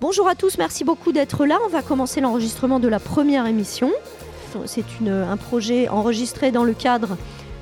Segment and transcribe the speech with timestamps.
[0.00, 1.58] Bonjour à tous, merci beaucoup d'être là.
[1.64, 3.92] On va commencer l'enregistrement de la première émission.
[4.66, 7.16] C'est un projet enregistré dans le cadre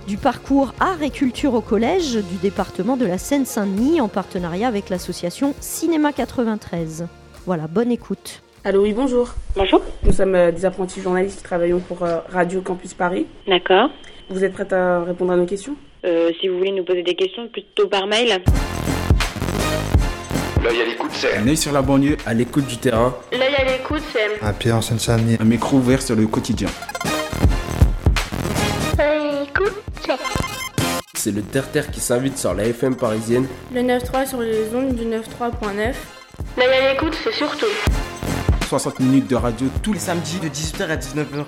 [0.07, 4.89] du parcours Art et Culture au collège du département de la Seine-Saint-Denis en partenariat avec
[4.89, 7.07] l'association Cinéma 93.
[7.47, 8.43] Voilà, bonne écoute.
[8.65, 9.31] Allô, oui, bonjour.
[9.55, 9.83] Bonjour.
[10.05, 13.27] Nous sommes euh, des apprentis journalistes qui travaillons pour euh, Radio Campus Paris.
[13.47, 13.91] D'accord.
[14.31, 15.77] Vous êtes prête à répondre à nos questions?
[16.05, 18.41] Euh, si vous voulez nous poser des questions, plutôt par mail.
[20.63, 23.13] L'œil à l'écoute, c'est Un œil sur la banlieue, à l'écoute du terrain.
[23.33, 24.41] L'œil à l'écoute, c'est...
[24.41, 25.37] Un pied en Seine-Saint-Denis.
[25.41, 26.69] Un micro ouvert sur le quotidien.
[31.15, 33.49] C'est le terre-terre qui s'invite sur la FM parisienne.
[33.75, 35.95] Le 9.3 sur les ondes du 93.9.
[36.57, 37.67] L'œil à l'écoute, c'est surtout.
[38.69, 41.45] 60 minutes de radio tous les samedi de 18h à 19h.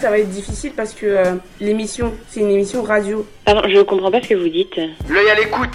[0.00, 3.26] Ça va être difficile parce que euh, l'émission, c'est une émission radio.
[3.44, 4.76] Pardon, je comprends pas ce que vous dites.
[5.08, 5.70] L'œil à l'écoute.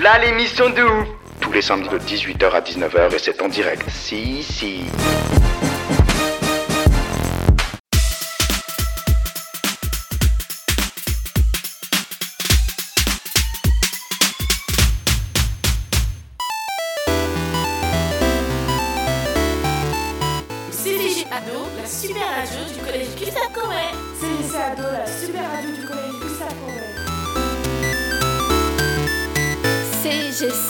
[0.00, 1.19] Là, l'émission de ouf.
[1.40, 3.88] Tous les samedis de 18h à 19h et c'est en direct.
[3.88, 4.84] Si, si.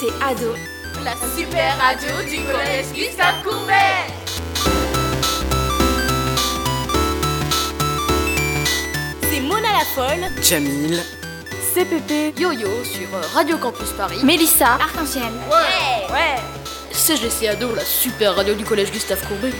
[0.00, 0.54] CGC Ado.
[1.04, 3.74] La super radio du collège Gustave Courbet.
[9.30, 10.42] C'est Mona la folle.
[10.42, 11.02] Jamil.
[11.74, 12.38] CPP.
[12.40, 14.20] Yo-Yo sur Radio Campus Paris.
[14.24, 14.74] Mélissa.
[14.74, 15.32] Arc-en-ciel.
[15.50, 16.40] Ouais, ouais.
[16.92, 19.52] CGC Ado, la super radio du collège Gustave Courbet.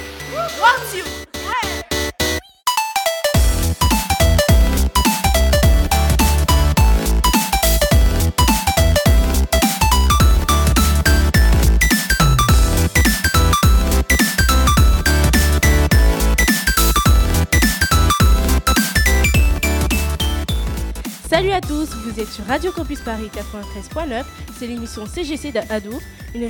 [23.11, 24.23] Paris 93.9,
[24.57, 25.99] c'est l'émission CGC d'Ado,
[26.33, 26.45] une,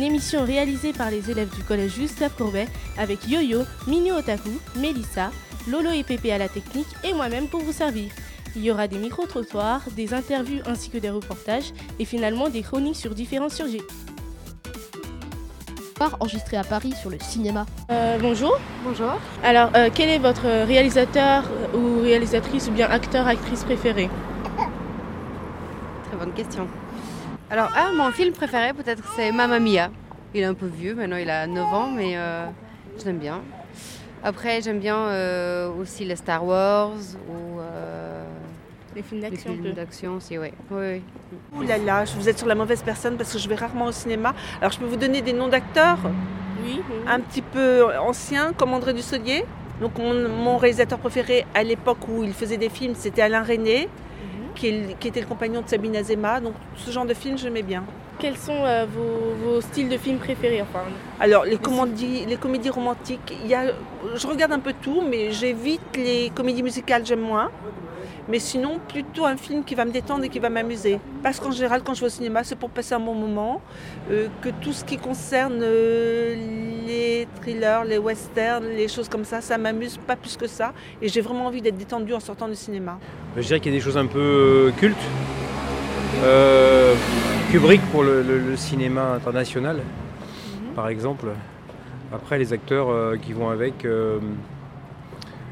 [0.00, 5.32] émission réalisée par les élèves du collège Gustave Courbet avec Yo-Yo, Mini Otaku, Mélissa,
[5.68, 8.12] Lolo et Pépé à la technique et moi-même pour vous servir.
[8.54, 12.94] Il y aura des micro-trottoirs, des interviews ainsi que des reportages et finalement des chroniques
[12.94, 13.82] sur différents sujets.
[16.20, 17.66] Enregistré à Paris sur le cinéma.
[17.90, 18.56] Euh, bonjour.
[18.84, 19.14] Bonjour.
[19.42, 21.42] Alors, euh, quel est votre réalisateur
[21.74, 24.04] ou réalisatrice ou bien acteur, actrice préféré?
[24.04, 24.33] Très bonne
[26.34, 26.66] question.
[27.50, 29.90] Alors, ah, mon film préféré, peut-être, c'est Mamma Mia.
[30.34, 32.46] Il est un peu vieux, maintenant il a 9 ans, mais euh,
[32.98, 33.40] je l'aime bien.
[34.22, 36.92] Après, j'aime bien euh, aussi les Star Wars
[37.28, 38.24] ou euh,
[38.96, 40.48] Les films les d'action un films d'action aussi, oui.
[40.70, 41.02] oui.
[41.54, 43.86] Ouh là là, je- vous êtes sur la mauvaise personne parce que je vais rarement
[43.86, 44.34] au cinéma.
[44.60, 45.98] Alors je peux vous donner des noms d'acteurs
[46.64, 46.80] Oui.
[47.06, 49.44] un petit peu anciens comme André Dussolier.
[49.80, 53.88] Donc mon, mon réalisateur préféré à l'époque où il faisait des films, c'était Alain René,
[54.54, 56.40] qui, est- qui était le compagnon de Sabine Azema.
[56.40, 57.84] Donc ce genre de film, j'aimais bien.
[58.18, 60.84] Quels sont euh, vos, vos styles de films préférés enfin
[61.18, 63.72] Alors, les comédies, les comédies romantiques, y a,
[64.14, 67.50] je regarde un peu tout, mais j'évite les comédies musicales, j'aime moins.
[68.28, 70.98] Mais sinon, plutôt un film qui va me détendre et qui va m'amuser.
[71.22, 73.60] Parce qu'en général, quand je vais au cinéma, c'est pour passer un bon moment.
[74.10, 76.34] euh, que tout ce qui concerne euh,
[76.86, 80.72] les thrillers, les westerns, les choses comme ça, ça m'amuse pas plus que ça.
[81.02, 82.98] Et j'ai vraiment envie d'être détendue en sortant du cinéma.
[83.36, 84.96] Je dirais qu'il y a des choses un peu euh, cultes.
[86.24, 86.94] Euh,
[87.50, 89.80] Kubrick pour le, le- le cinéma international,
[90.74, 91.26] par exemple.
[92.12, 93.84] Après, les acteurs qui vont avec,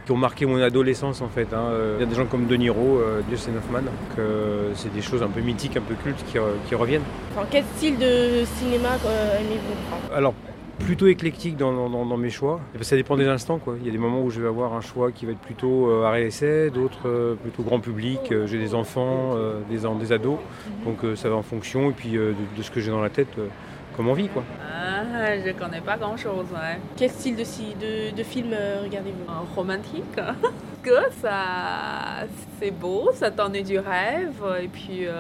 [0.05, 1.49] qui ont marqué mon adolescence en fait.
[1.53, 1.65] hein.
[1.97, 5.03] Il y a des gens comme De Niro, euh, Dustin Hoffman, donc euh, c'est des
[5.03, 7.03] choses un peu mythiques, un peu cultes qui, re- qui reviennent.
[7.37, 10.35] Enfin, Quel style de cinéma euh, aimez-vous Alors,
[10.81, 12.59] plutôt éclectique dans, dans- dans- dans mes choix.
[12.81, 13.59] Ça dépend des instants.
[13.59, 13.77] Quoi.
[13.81, 15.89] Il y a des moments où je vais avoir un choix qui va être plutôt
[15.89, 18.19] euh, arrêt essai, d'autres euh, plutôt grand public.
[18.33, 19.37] Euh, j'ai des enfants,
[19.71, 20.39] des, ados,
[20.84, 23.29] donc ça va en fonction et puis de, de ce que j'ai dans la tête
[23.92, 24.28] euh, comme envie.
[24.28, 24.44] Quoi.
[24.60, 26.78] Ah, je connais pas grand chose, ouais.
[26.97, 29.24] Quel style de, de, de film euh, regardez-vous?
[29.54, 30.16] Romantique.
[30.83, 32.27] que ça,
[32.59, 35.12] c'est beau, ça donne du rêve, et puis euh,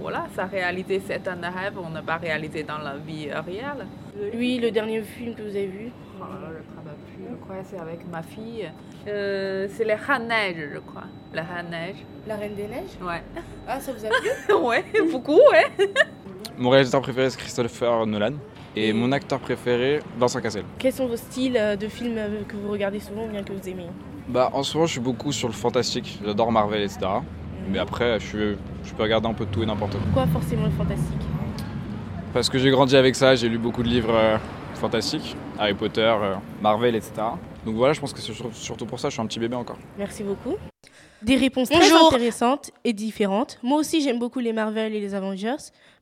[0.00, 3.86] voilà, sa réalité c'est un rêve, on n'a pas réalisé dans la vie réelle.
[4.34, 5.92] Oui, le dernier film que vous avez vu?
[6.18, 8.70] Oh là là, je ne travaille plus, je crois que c'est avec ma fille.
[9.06, 11.04] Euh, c'est les Neiges, je crois.
[11.32, 12.04] Les Reines Neiges.
[12.26, 12.98] La Reine des Neiges?
[13.00, 13.22] Ouais.
[13.66, 14.54] Ah, ça vous a plu?
[14.62, 15.86] Ouais, beaucoup, ouais.
[16.62, 18.34] Mon réalisateur préféré c'est Christopher Nolan.
[18.76, 20.62] Et mon acteur préféré, Vincent Cassel.
[20.78, 23.52] Quels sont vos styles euh, de films euh, que vous regardez souvent ou bien que
[23.52, 23.86] vous aimez?
[24.28, 26.20] Bah, en ce moment, je suis beaucoup sur le fantastique.
[26.24, 27.00] J'adore Marvel, etc.
[27.68, 30.00] Mais après, je, suis- je peux regarder un peu de tout et n'importe quoi.
[30.04, 31.20] Pourquoi forcément le fantastique?
[32.32, 34.38] Parce que j'ai grandi avec ça, j'ai lu beaucoup de livres euh,
[34.76, 37.12] fantastique, Harry Potter, euh, Marvel, etc.
[37.66, 39.56] Donc voilà, je pense que c'est surtout pour ça que je suis un petit bébé
[39.56, 39.78] encore.
[39.98, 40.54] Merci beaucoup.
[41.22, 43.58] Des réponses très intéressantes et différentes.
[43.62, 45.54] Moi aussi, j'aime beaucoup les Marvel et les Avengers.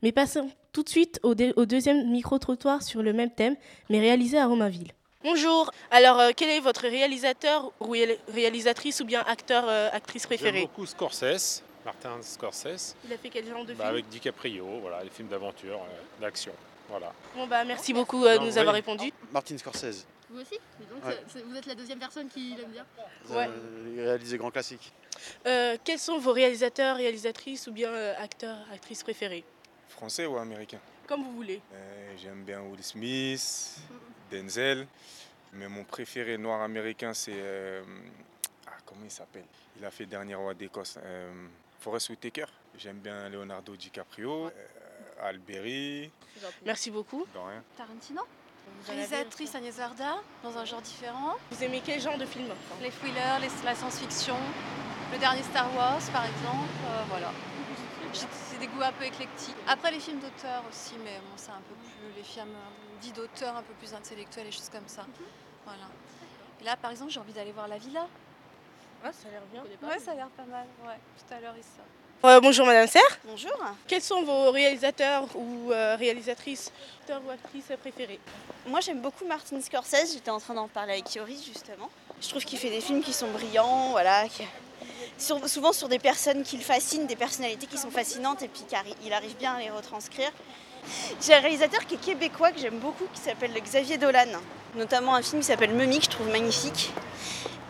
[0.02, 3.56] Mais passons tout de suite au, au deuxième micro-trottoir sur le même thème,
[3.88, 4.92] mais réalisé à Romainville.
[5.22, 5.70] Bonjour.
[5.90, 7.94] Alors, euh, quel est votre réalisateur ou
[8.32, 10.60] réalisatrice ou bien acteur, euh, actrice préférée?
[10.60, 12.96] J'aime beaucoup Scorsese, Martin Scorsese.
[13.04, 13.88] Il a fait quel genre de bah, film?
[13.88, 16.52] Avec DiCaprio, voilà, les films d'aventure, euh, d'action.
[16.88, 17.12] Voilà.
[17.36, 19.12] Bon bah merci beaucoup de nous avoir répondu.
[19.32, 20.06] Martin Scorsese.
[20.30, 20.58] Vous aussi?
[20.90, 21.18] Donc, Ouais.
[21.32, 22.84] c'est- Vous êtes la deuxième personne qui l'aime bien
[23.28, 23.48] Ouais.
[23.94, 24.92] Il réalise des grands classiques.
[25.46, 29.44] Euh, quels sont vos réalisateurs, réalisatrices ou bien euh, acteurs, actrices préférés?
[29.90, 31.60] Français ou américain Comme vous voulez.
[31.74, 33.76] Euh, J'aime bien Will Smith,
[34.30, 34.86] Denzel,
[35.52, 37.32] mais mon préféré noir américain c'est.
[37.34, 37.82] euh,
[38.66, 39.44] ah, comment il s'appelle?
[39.78, 40.98] Il a fait Dernier roi d'Écosse.
[41.02, 41.30] Euh,
[41.80, 42.46] Forrest Whitaker.
[42.78, 44.50] J'aime bien Leonardo DiCaprio, euh,
[45.22, 46.10] Alberi.
[46.64, 47.26] Merci beaucoup.
[47.34, 47.62] De rien.
[47.76, 48.22] Tarantino?
[48.86, 51.34] Réalisatrice Agnès Varda, dans un genre différent?
[51.50, 52.46] Vous aimez quel genre de film?
[52.50, 54.36] Enfin Les thrillers, les- la science-fiction,
[55.12, 57.32] le dernier Star Wars par exemple, euh, voilà.
[58.60, 59.54] Des goûts un peu éclectiques.
[59.66, 63.12] Après les films d'auteur aussi, mais bon, c'est un peu plus les films euh, dits
[63.12, 65.06] d'auteur, un peu plus intellectuels et choses comme ça.
[65.64, 65.84] Voilà.
[66.60, 68.06] Et là, par exemple, j'ai envie d'aller voir La Villa.
[69.02, 69.62] Ah, ça a l'air bien.
[69.88, 70.66] Ouais, ça a l'air pas mal.
[70.86, 71.86] Ouais, tout à l'heure, il sort.
[72.30, 73.18] Euh, bonjour Madame Serre.
[73.24, 73.50] Bonjour.
[73.88, 76.70] Quels sont vos réalisateurs ou euh, réalisatrices,
[77.00, 78.20] acteurs ou actrices préférés?
[78.66, 81.88] Moi j'aime beaucoup Martin Scorsese, j'étais en train d'en parler avec Yoris justement.
[82.20, 84.42] Je trouve qu'il fait des films qui sont brillants, voilà, qui-
[85.20, 89.12] souvent sur des personnes qui le fascinent, des personnalités qui sont fascinantes et puis qu'il
[89.12, 90.30] arrive bien à les retranscrire.
[91.20, 94.40] J'ai un réalisateur qui est québécois que j'aime beaucoup qui s'appelle Xavier Dolan,
[94.74, 96.90] notamment un film qui s'appelle Mummy que je trouve magnifique.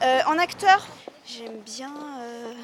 [0.02, 0.86] Euh, en acteur,
[1.26, 2.54] j'aime bien euh,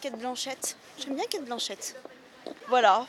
[0.00, 0.76] Kate Blanchett.
[0.98, 1.96] J'aime bien Kate Blanchett.
[2.68, 3.06] Voilà.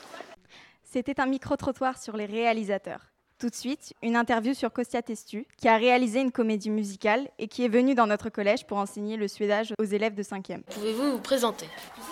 [0.84, 3.11] C'était un micro-trottoir sur les réalisateurs.
[3.42, 7.48] Tout de suite, une interview sur Kostia Testu, qui a réalisé une comédie musicale et
[7.48, 10.62] qui est venu dans notre collège pour enseigner le suédage aux élèves de 5e.
[10.72, 11.66] Pouvez-vous vous présenter?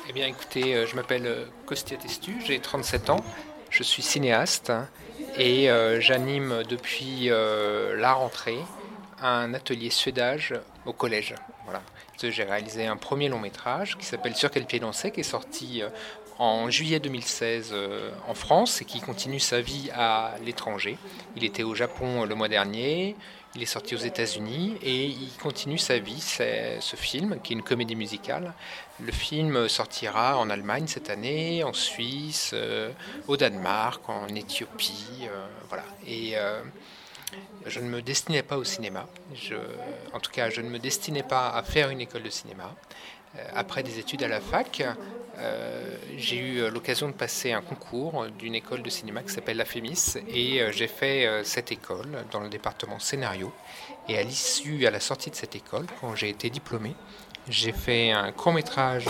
[0.09, 3.25] Eh bien écoutez, euh, je m'appelle euh, Kostia Testu, j'ai 37 ans,
[3.71, 4.73] je suis cinéaste
[5.39, 8.59] et euh, j'anime depuis la rentrée
[9.23, 10.53] un atelier suédage
[10.85, 11.37] au collège.
[11.65, 11.83] Voilà.
[12.21, 15.83] J'ai réalisé un premier long métrage qui s'appelle Sur quel pied danser, qui est sorti
[16.41, 20.97] en juillet 2016 euh, en France et qui continue sa vie à l'étranger.
[21.37, 23.15] Il était au Japon euh, le mois dernier,
[23.55, 26.19] il est sorti aux États-Unis et il continue sa vie.
[26.19, 28.55] C'est ce film qui est une comédie musicale.
[29.01, 32.91] Le film sortira en Allemagne cette année, en Suisse, euh,
[33.29, 35.29] au Danemark, en Éthiopie,
[35.69, 35.85] voilà.
[36.07, 36.37] Et
[37.67, 39.07] je ne me destinais pas au cinéma.
[39.35, 39.57] Je,
[40.13, 42.75] en tout cas, je ne me destinais pas à faire une école de cinéma.
[43.37, 44.83] Euh, Après des études à la fac,
[45.39, 49.65] euh, j'ai eu l'occasion de passer un concours d'une école de cinéma qui s'appelle la
[49.65, 53.53] FEMIS et euh, j'ai fait euh, cette école dans le département scénario.
[54.09, 56.95] Et à l'issue, à la sortie de cette école, quand j'ai été diplômé,
[57.49, 59.07] j'ai fait un court métrage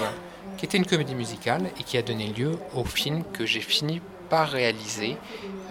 [0.57, 4.01] qui était une comédie musicale et qui a donné lieu au film que j'ai fini
[4.29, 5.17] par réaliser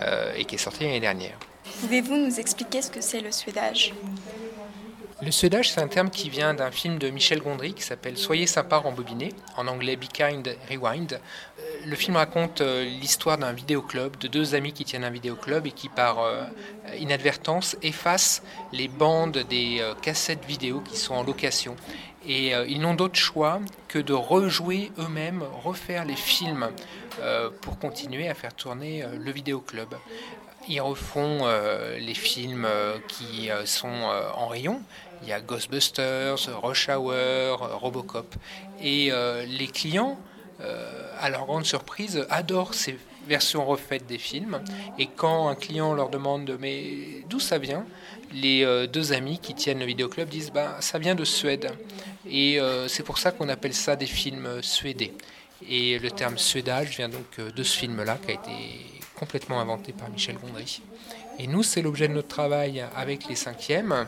[0.02, 1.38] euh, et qui est sorti l'année dernière.
[1.82, 3.94] Pouvez-vous nous expliquer ce que c'est le suédage?
[5.22, 8.48] Le suédage, c'est un terme qui vient d'un film de Michel Gondry qui s'appelle Soyez
[8.48, 11.12] sympa rembobiné, en anglais Be Kind Rewind.
[11.60, 15.68] Euh, Le film raconte euh, l'histoire d'un vidéoclub, de deux amis qui tiennent un vidéoclub
[15.68, 16.46] et qui, par euh,
[16.98, 21.76] inadvertance, effacent les bandes des cassettes vidéo qui sont en location.
[22.26, 26.70] Et ils n'ont d'autre choix que de rejouer eux-mêmes, refaire les films
[27.62, 29.96] pour continuer à faire tourner le vidéoclub.
[30.68, 31.48] Ils refont
[31.98, 32.68] les films
[33.08, 33.88] qui sont
[34.36, 34.82] en rayon.
[35.24, 38.36] Il y a Ghostbusters, Rush Hour, Robocop.
[38.82, 40.18] Et euh, les clients,
[40.62, 42.98] euh, à leur grande surprise, adorent ces
[43.28, 44.62] versions refaites des films.
[44.98, 47.86] Et quand un client leur demande mais d'où ça vient,
[48.32, 51.72] les euh, deux amis qui tiennent le vidéoclub disent ben, ça vient de Suède.
[52.30, 55.14] Et c'est pour ça qu'on appelle ça des films suédés.
[55.68, 58.52] Et le terme suédage vient donc de ce film-là qui a été
[59.16, 60.82] complètement inventé par Michel Gondry.
[61.40, 64.08] Et nous, c'est l'objet de notre travail avec les cinquièmes.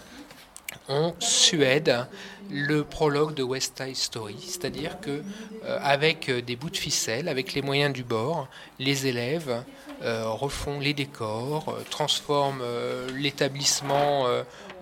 [0.89, 2.07] On suède
[2.50, 5.21] le prologue de West Side Story, c'est-à-dire que
[5.63, 8.47] euh, avec euh, des bouts de ficelle, avec les moyens du bord,
[8.77, 9.63] les élèves
[10.01, 12.63] euh, refont les décors, transforment
[13.15, 14.25] l'établissement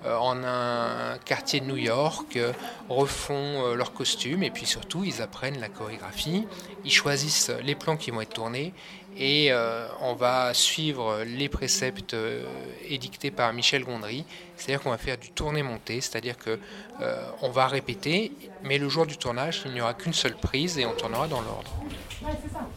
[0.05, 2.39] en un quartier de New York,
[2.87, 6.47] refont leurs costumes et puis surtout ils apprennent la chorégraphie,
[6.85, 8.73] ils choisissent les plans qui vont être tournés
[9.17, 12.45] et euh, on va suivre les préceptes euh,
[12.87, 14.25] édictés par Michel Gondry,
[14.55, 16.59] c'est-à-dire qu'on va faire du tourné-monté, c'est-à-dire que
[17.01, 18.31] euh, on va répéter,
[18.63, 21.41] mais le jour du tournage il n'y aura qu'une seule prise et on tournera dans
[21.41, 21.71] l'ordre.
[22.19, 22.67] C'est ça.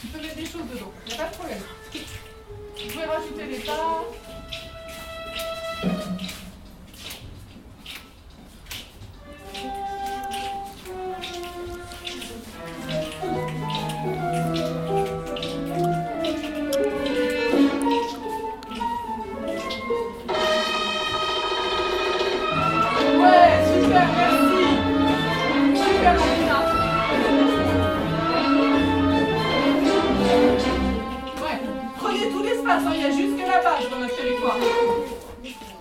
[0.00, 1.62] Tu peux mettre des choses dedans, y a pas de problème.
[1.92, 4.04] Vous pouvez rajouter des pas.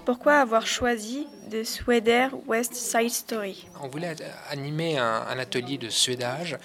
[0.08, 3.68] Pourquoi avoir choisi de Sweater West Side Story?
[3.82, 4.16] On voulait
[4.50, 6.58] animer un, atelier de suédage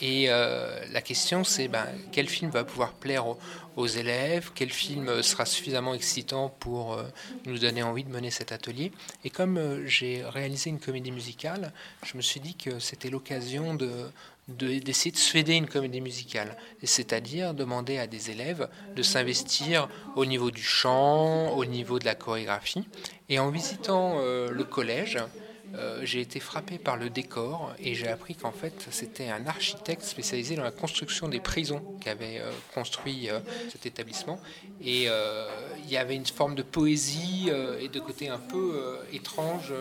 [0.00, 3.24] et euh, la question c'est ben, quel film va pouvoir plaire
[3.76, 7.04] aux, élèves, quel film sera suffisamment excitant pour euh,
[7.46, 8.90] nous donner envie de mener cet atelier?
[9.22, 11.72] Et comme euh, j'ai réalisé une comédie musicale,
[12.04, 14.10] je me suis dit que c'était l'occasion de-
[14.48, 20.50] d'essayer de suéder une comédie musicale, c'est-à-dire demander à des élèves de s'investir au niveau
[20.50, 22.84] du chant, au niveau de la chorégraphie.
[23.28, 25.18] Et en visitant euh, le collège,
[25.74, 30.02] euh, j'ai été frappé par le décor et j'ai appris qu'en fait c'était un architecte
[30.02, 33.28] spécialisé dans la construction des prisons qui avait euh, construit
[33.70, 34.40] cet établissement.
[34.82, 35.08] Et
[35.84, 37.50] il y avait une forme de poésie
[37.80, 39.74] et de côté un peu étrange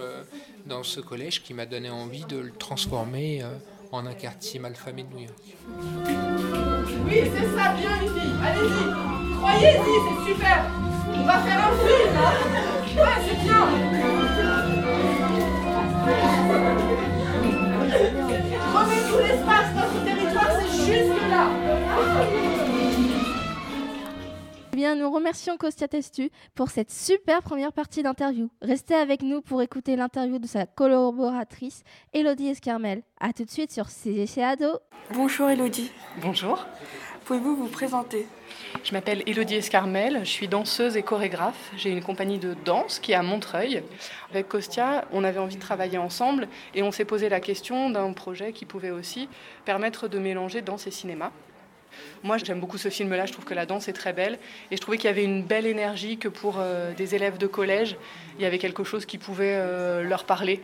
[0.65, 3.43] dans ce collège qui m'a donné envie de le transformer
[3.91, 5.33] en un quartier malfamé de New York.
[7.05, 8.35] Oui, c'est ça, bien les filles.
[8.43, 9.37] Allez-y.
[9.37, 10.65] Croyez-y, c'est super.
[11.13, 12.33] On va faire un film, hein.
[12.97, 14.16] Ouais, c'est bien.
[24.77, 28.51] Eh bien, nous remercions Kostia Testu pour cette super première partie d'interview.
[28.61, 31.81] Restez avec nous pour écouter l'interview de sa collaboratrice,
[32.13, 33.01] Elodie Escarmel.
[33.19, 34.77] A tout de suite sur CGC Ado.
[35.15, 35.91] Bonjour Elodie.
[36.21, 36.63] Bonjour.
[37.25, 38.27] Pouvez-vous vous présenter?
[38.83, 41.71] Je m'appelle Elodie Escarmel, je suis danseuse et chorégraphe.
[41.75, 43.81] J'ai une compagnie de danse qui est à Montreuil.
[44.29, 48.13] Avec Kostia, on avait envie de travailler ensemble et on s'est posé la question d'un
[48.13, 49.27] projet qui pouvait aussi
[49.65, 51.31] permettre de mélanger danse et cinéma.
[52.23, 54.37] Moi, j'aime beaucoup ce film-là, je trouve que la danse est très belle
[54.71, 57.47] et je trouvais qu'il y avait une belle énergie que pour euh, des élèves de
[57.47, 57.95] collège,
[58.37, 60.61] il y avait quelque chose qui pouvait euh, leur parler.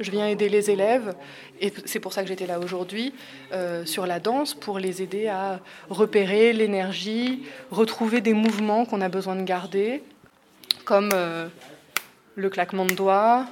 [0.00, 1.14] Je viens aider les élèves,
[1.60, 3.12] et c'est pour ça que j'étais là aujourd'hui,
[3.52, 5.60] euh, sur la danse, pour les aider à
[5.90, 10.04] repérer l'énergie, retrouver des mouvements qu'on a besoin de garder,
[10.84, 11.10] comme
[12.36, 13.46] le claquement de doigts,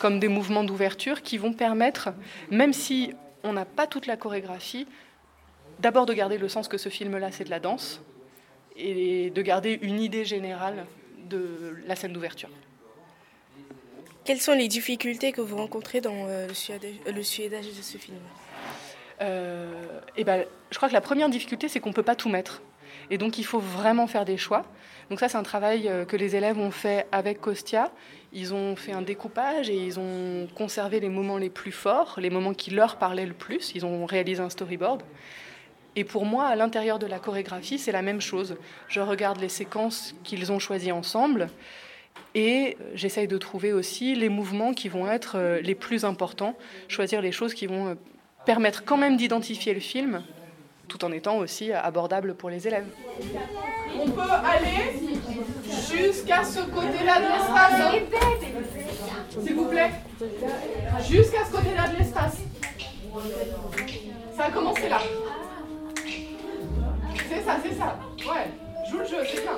[0.00, 2.08] comme des mouvements d'ouverture qui vont permettre,
[2.50, 3.12] même si
[3.44, 4.86] on n'a pas toute la chorégraphie,
[5.80, 8.02] d'abord de garder le sens que ce film-là, c'est de la danse,
[8.76, 10.86] et de garder une idée générale
[11.28, 12.48] de la scène d'ouverture.
[14.24, 17.82] Quelles sont les difficultés que vous rencontrez dans euh, le, suédage, euh, le suédage de
[17.82, 18.18] ce film?
[19.20, 22.28] Euh, et ben, je crois que la première difficulté, c'est qu'on ne peut pas tout
[22.28, 22.62] mettre.
[23.10, 24.64] Et donc, il faut vraiment faire des choix.
[25.08, 27.90] Donc ça, c'est un travail euh, que les élèves ont fait avec Kostia.
[28.32, 32.30] Ils ont fait un découpage et ils ont conservé les moments les plus forts, les
[32.30, 33.72] moments qui leur parlaient le plus.
[33.74, 35.02] Ils ont réalisé un storyboard.
[35.96, 38.56] Et pour moi, à l'intérieur de la chorégraphie, c'est la même chose.
[38.88, 41.48] Je regarde les séquences qu'ils ont choisies ensemble
[42.34, 46.54] et j'essaye de trouver aussi les mouvements qui vont être euh, les plus importants,
[46.88, 47.94] choisir les choses qui vont euh,
[48.44, 50.22] permettre quand même d'identifier le film,
[50.86, 52.86] tout en étant aussi abordable pour les élèves.
[53.98, 55.00] On peut aller
[55.92, 57.80] jusqu'à ce côté-là de l'espace.
[57.80, 59.42] hein.
[59.44, 59.90] S'il vous plaît.
[61.08, 62.38] Jusqu'à ce côté-là de l'espace.
[64.36, 65.00] Ça a commencé là.
[67.30, 67.96] C'est ça, c'est ça.
[68.28, 68.50] Ouais,
[68.90, 69.52] joue le jeu, c'est bien.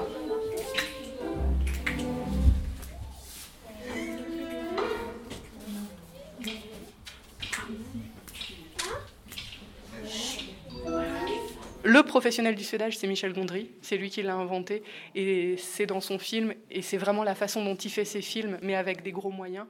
[11.83, 13.71] Le professionnel du suédage, c'est Michel Gondry.
[13.81, 14.83] C'est lui qui l'a inventé.
[15.15, 16.53] Et c'est dans son film.
[16.71, 19.65] Et c'est vraiment la façon dont il fait ses films, mais avec des gros moyens.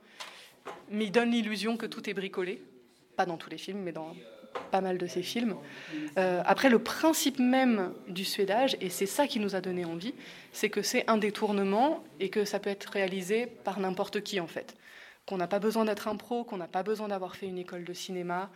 [0.91, 2.65] Mais il donne l'illusion que tout est bricolé.
[3.15, 4.13] Pas dans tous les films, mais dans
[4.71, 5.57] pas mal de ses films.
[6.19, 10.15] Euh, après, le principe même du suédage, et c'est ça qui nous a donné envie,
[10.53, 14.47] c'est que c'est un détournement et que ça peut être réalisé par n'importe qui, en
[14.47, 14.75] fait.
[15.27, 17.85] Qu'on n'a pas besoin d'être un pro, qu'on n'a pas besoin d'avoir fait une école
[17.85, 18.51] de cinéma.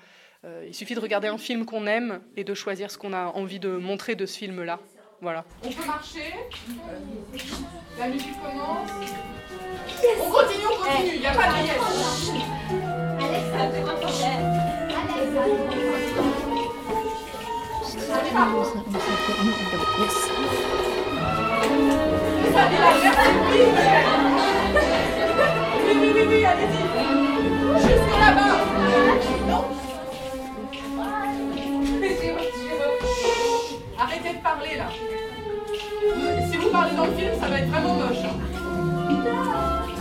[0.44, 3.26] Euh, il suffit de regarder un film qu'on aime et de choisir ce qu'on a
[3.26, 4.80] envie de montrer de ce film-là.
[5.20, 5.44] Voilà.
[5.64, 6.34] On peut marcher?
[7.98, 8.90] La musique commence.
[10.20, 11.14] On continue, on continue.
[11.14, 11.48] Il n'y a pas
[14.82, 14.85] de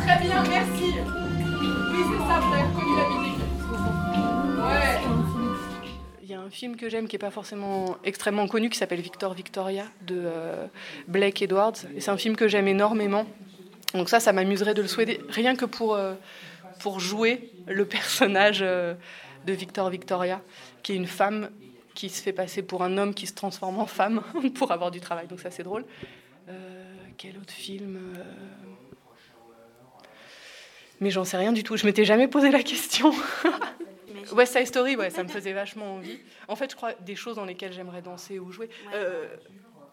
[0.06, 0.96] Très bien, merci.
[1.62, 3.35] Oui, ça, vous avez reconnu la musique.
[6.46, 10.16] Un film que j'aime qui n'est pas forcément extrêmement connu qui s'appelle Victor Victoria de
[10.16, 10.68] euh,
[11.08, 11.74] Blake Edwards.
[11.96, 13.26] Et c'est un film que j'aime énormément.
[13.96, 16.14] Donc ça, ça m'amuserait de le souhaiter, rien que pour, euh,
[16.82, 18.94] pour jouer le personnage euh,
[19.48, 20.40] de Victor Victoria,
[20.84, 21.50] qui est une femme
[21.96, 24.22] qui se fait passer pour un homme qui se transforme en femme
[24.54, 25.26] pour avoir du travail.
[25.26, 25.86] Donc ça, c'est drôle.
[27.18, 27.98] Quel autre film
[31.00, 31.76] Mais j'en sais rien du tout.
[31.76, 33.14] Je m'étais jamais posé la question.
[34.32, 36.20] West Side Story, ouais, ça me faisait vachement envie.
[36.48, 38.70] En fait, je crois des choses dans lesquelles j'aimerais danser ou jouer.
[38.94, 39.28] Euh,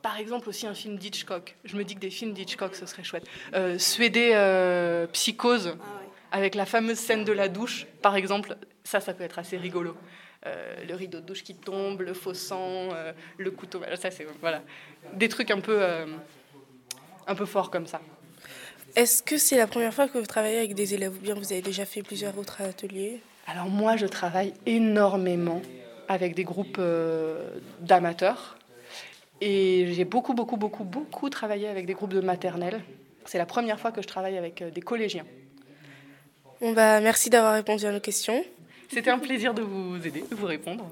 [0.02, 1.56] par exemple, aussi un film d'Hitchcock.
[1.64, 3.24] Je me dis que des films d'Hitchcock, ce serait chouette.
[3.54, 5.76] Euh, Suédé euh, Psychose,
[6.32, 9.96] avec la fameuse scène de la douche, par exemple, ça, ça peut être assez rigolo.
[10.44, 14.10] Euh, le rideau de douche qui tombe, le faux sang, euh, le couteau, voilà, ça
[14.10, 14.60] c'est voilà,
[15.12, 16.04] des trucs un peu, euh,
[17.28, 18.00] un peu forts comme ça.
[18.96, 21.52] Est-ce que c'est la première fois que vous travaillez avec des élèves ou bien vous
[21.52, 23.20] avez déjà fait plusieurs autres ateliers?
[23.46, 25.60] Alors moi, je travaille énormément
[26.08, 28.58] avec des groupes euh, d'amateurs
[29.40, 32.80] et j'ai beaucoup, beaucoup, beaucoup, beaucoup travaillé avec des groupes de maternelle.
[33.24, 35.24] C'est la première fois que je travaille avec euh, des collégiens.
[36.60, 38.44] Bon bah merci d'avoir répondu à nos questions.
[38.88, 40.86] C'était un plaisir de vous aider, de vous répondre.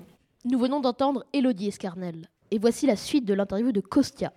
[0.45, 2.29] Nous venons d'entendre Elodie Escarnel.
[2.51, 4.33] Et voici la suite de l'interview de Kostia.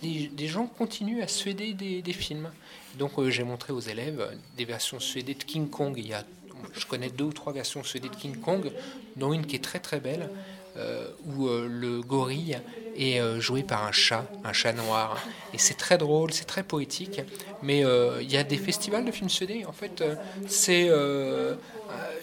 [0.00, 2.50] Des, des gens continuent à suéder des, des films.
[2.98, 5.94] Donc euh, j'ai montré aux élèves des versions suédées de King Kong.
[5.98, 6.24] Il y a,
[6.72, 8.70] je connais deux ou trois versions suédées de King Kong,
[9.16, 10.28] dont une qui est très très belle,
[10.76, 12.58] euh, où euh, le gorille
[12.96, 15.16] est euh, joué par un chat, un chat noir.
[15.52, 17.20] Et c'est très drôle, c'est très poétique.
[17.62, 17.84] Mais
[18.20, 19.64] il y a des festivals de films suédés.
[19.66, 20.02] En fait,
[20.48, 20.90] c'est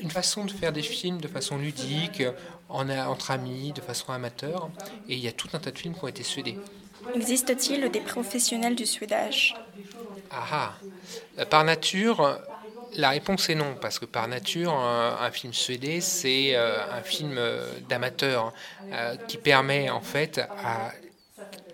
[0.01, 2.23] une façon de faire des films de façon ludique,
[2.67, 4.69] en, entre amis, de façon amateur.
[5.07, 6.57] Et il y a tout un tas de films qui ont été suédés.
[7.15, 9.55] Existe-t-il des professionnels du suédage
[10.29, 10.75] Ah
[11.37, 11.45] ah.
[11.45, 12.37] Par nature,
[12.95, 17.35] la réponse est non, parce que par nature, un, film suédé, c'est euh, un film
[17.37, 18.53] euh, d'amateur
[18.91, 20.91] euh, qui permet en fait à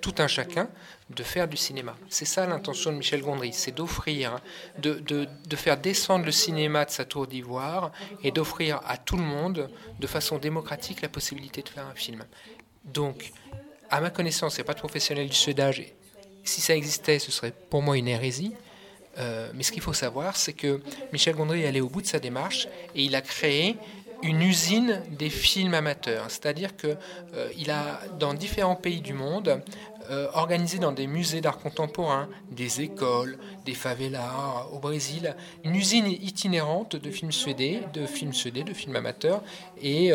[0.02, 0.70] tout un chacun
[1.10, 1.96] de faire du cinéma.
[2.10, 4.40] C'est ça l'intention de Michel Gondry, c'est d'offrir,
[4.78, 7.92] de, de, de faire descendre le cinéma de sa tour d'ivoire
[8.24, 12.26] et d'offrir à tout le monde, de façon démocratique, la possibilité de faire un film.
[12.84, 13.32] Donc,
[13.90, 15.84] à ma connaissance, il n'y a pas de professionnel du suédage.
[16.44, 18.54] Si ça existait, ce serait pour moi une hérésie.
[19.20, 22.08] Euh, mais ce qu'il faut savoir, c'est que Michel Gondry est allé au bout de
[22.08, 23.78] sa démarche et il a créé
[24.24, 26.26] une usine des films amateurs.
[26.30, 26.98] C'est-à-dire qu'il
[27.36, 29.62] euh, a, dans différents pays du monde,
[30.10, 36.08] euh, organisé dans des musées d'art contemporain, des écoles, des favelas au Brésil, une usine
[36.08, 39.44] itinérante de films suédés, de films suédés, de films amateurs.
[39.82, 40.12] Et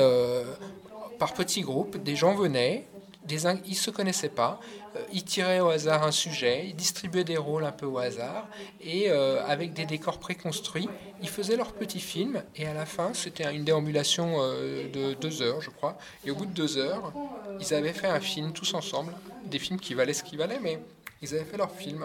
[1.19, 2.85] par petits groupes, des gens venaient,
[3.25, 4.59] des, ils ne se connaissaient pas,
[4.97, 8.49] euh, ils tiraient au hasard un sujet, ils distribuaient des rôles un peu au hasard,
[8.81, 10.89] et euh, avec des décors préconstruits,
[11.23, 15.43] ils faisaient leurs petits films, et à la fin, c'était une déambulation euh, de deux
[15.43, 17.13] heures, je crois, et au bout de deux heures,
[17.61, 19.13] ils avaient fait un film tous ensemble,
[19.47, 20.79] des films qui valaient ce qu'ils valaient, mais
[21.23, 22.05] ils avaient fait leur film.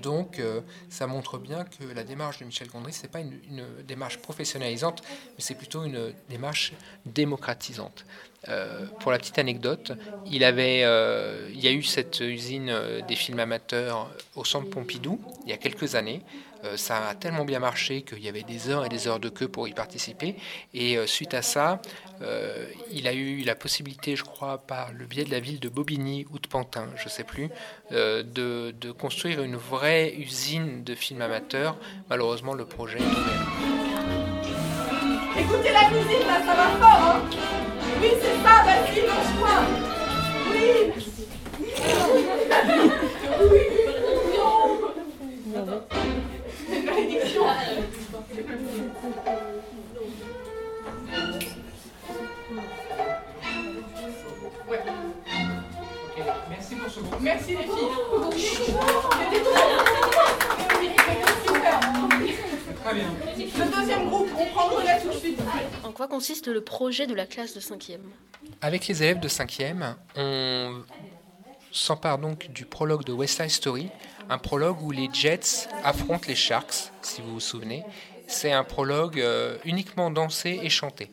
[0.00, 3.64] Donc, euh, ça montre bien que la démarche de Michel Gondry, ce n'est pas une,
[3.86, 6.72] démarche professionnalisante, mais c'est plutôt une démarche
[7.06, 8.04] démocratisante.
[8.48, 9.92] Euh, pour la petite anecdote,
[10.26, 12.74] il, euh, il y a eu cette usine
[13.06, 16.22] des films amateurs au centre Pompidou il y a quelques années.
[16.76, 19.48] Ça a tellement bien marché qu'il y avait des heures et des heures de queue
[19.48, 20.36] pour y participer.
[20.72, 21.82] Et suite à ça,
[22.22, 25.68] euh, il a eu la possibilité, je crois, par le biais de la ville de
[25.68, 27.48] Bobigny ou de Pantin, je ne sais plus,
[27.92, 31.76] euh, de, de construire une vraie usine de films amateurs.
[32.10, 33.32] Malheureusement, le projet est tombé.
[35.38, 37.20] Écoutez la musique là, ça va fort, hein.
[38.00, 39.54] Oui, c'est ça, vas-y, lance-toi
[40.52, 40.68] Oui.
[43.50, 43.62] Oui.
[45.54, 45.66] Non
[46.84, 47.44] Malédiction
[54.68, 54.78] Ouais.
[56.50, 57.20] Merci pour ce groupe.
[57.20, 57.72] Merci les filles.
[62.84, 63.14] Très bien.
[63.36, 65.38] Le deuxième groupe, on prend le relais tout de suite.
[65.84, 67.98] En quoi consiste le projet de la classe de 5e
[68.60, 70.82] Avec les élèves de 5e, on
[71.70, 73.88] s'empare donc du prologue de West Side Story,
[74.28, 77.84] un prologue où les Jets affrontent les Sharks, si vous vous souvenez.
[78.26, 81.10] C'est un prologue euh, uniquement dansé et chanté.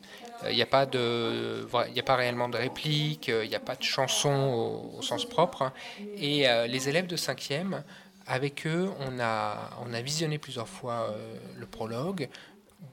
[0.48, 3.56] Il n'y a, pas de- il y a pas réellement de réplique, euh, il n'y
[3.56, 5.72] a pas de chanson au, sens propre.
[6.16, 7.82] Et euh, les élèves de 5e,
[8.26, 12.28] avec eux, on a, on a visionné plusieurs fois euh, le prologue.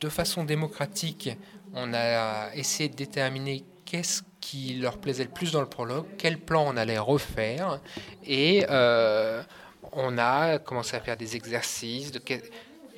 [0.02, 1.30] De façon démocratique,
[1.74, 6.38] on a essayé de déterminer qu'est-ce qui leur plaisait le plus dans le prologue, quel
[6.38, 7.80] plan on allait refaire.
[8.26, 9.42] Et euh,
[9.94, 12.12] on a commencé à faire des exercices,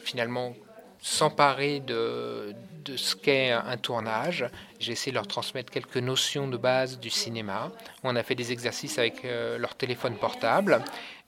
[0.04, 0.54] finalement
[1.02, 4.46] s'emparer de, de ce qu'est un tournage.
[4.80, 7.72] J'ai essayé de leur transmettre quelques notions de base du cinéma.
[8.04, 10.82] On a fait des exercices avec euh, leur téléphone portable.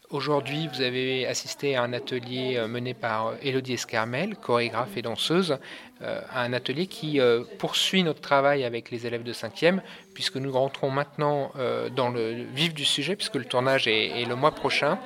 [0.09, 5.57] Aujourd'hui, vous avez assisté à un atelier euh, mené par Elodie Escarmel, chorégraphe et danseuse,
[6.01, 7.19] euh, un atelier qui
[7.59, 9.79] poursuit notre travail avec les élèves de 5e,
[10.13, 11.51] puisque nous rentrons maintenant
[11.95, 14.97] dans le vif du sujet, puisque le tournage est le mois prochain,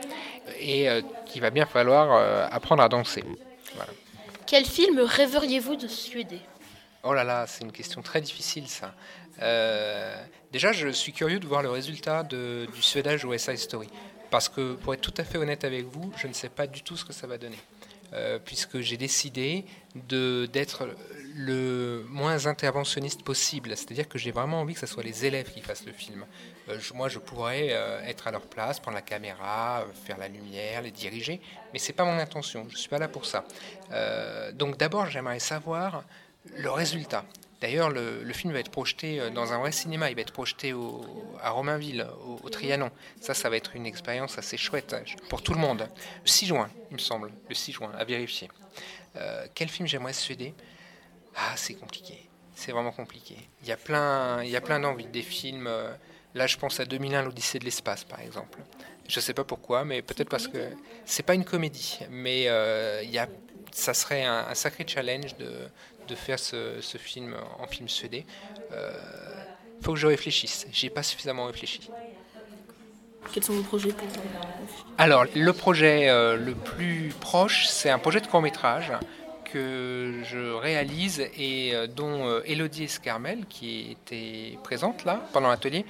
[0.60, 0.88] et
[1.26, 3.26] qu'il va bien falloir apprendre à danser.
[3.76, 3.92] Voilà.
[4.48, 6.42] Quel film rêveriez-vous de suéder?
[7.04, 8.94] Oh là là, c'est une question très difficile ça.
[9.42, 10.16] Euh,
[10.52, 13.90] déjà, je suis curieux de voir le résultat du suédage West Side Story.
[14.30, 16.82] Parce que, pour être tout à fait honnête avec vous, je ne sais pas du
[16.82, 17.60] tout ce que ça va donner.
[18.14, 20.88] Euh, puisque j'ai décidé d'être
[21.36, 23.76] le moins interventionniste possible.
[23.76, 26.26] C'est-à-dire que j'ai vraiment envie que ce soit les élèves qui fassent le film.
[26.70, 27.68] Euh, moi, je pourrais
[28.06, 31.42] être à leur place, prendre la caméra, faire la lumière, les diriger,
[31.74, 32.68] mais c'est pas mon intention.
[32.70, 33.46] Je suis pas là pour ça.
[34.54, 36.04] donc, d'abord, j'aimerais savoir
[36.58, 37.26] le résultat.
[37.62, 40.10] D'ailleurs, le, film va être projeté euh, dans un vrai cinéma.
[40.10, 40.74] Il va être projeté
[41.42, 42.06] à Romainville,
[42.44, 42.92] au, Trianon.
[43.22, 45.88] Ça, ça va être une expérience assez chouette hein, pour tout le monde.
[46.24, 47.32] Le 6 juin, il me semble.
[47.50, 48.50] Le 6 juin, à vérifier.
[49.16, 50.54] Euh, quel film j'aimerais suéder
[51.36, 52.30] Ah, c'est compliqué.
[52.54, 53.36] C'est vraiment compliqué.
[53.64, 55.08] Il y a plein, plein d'envies.
[55.08, 55.68] Des films.
[55.68, 55.94] Euh,
[56.36, 58.60] là, je pense à 2001, l'Odyssée de l'espace, par exemple.
[59.08, 60.70] Je ne sais pas pourquoi, mais peut-être parce que
[61.06, 62.44] c'est pas une comédie, mais
[63.04, 63.28] il y a,
[63.72, 65.70] ça serait un sacré challenge de,
[66.08, 68.26] de faire ce, film en film suédé.
[68.70, 68.92] Il euh,
[69.82, 70.68] faut que je réfléchisse.
[70.72, 71.90] J'ai pas suffisamment réfléchi.
[73.34, 74.08] Quels sont vos projets pour
[74.98, 78.92] Alors, le projet euh, le plus proche, c'est un projet de court métrage
[79.52, 85.86] que je réalise et euh, dont Elodie Escarmel, qui était présente là pendant l'atelier,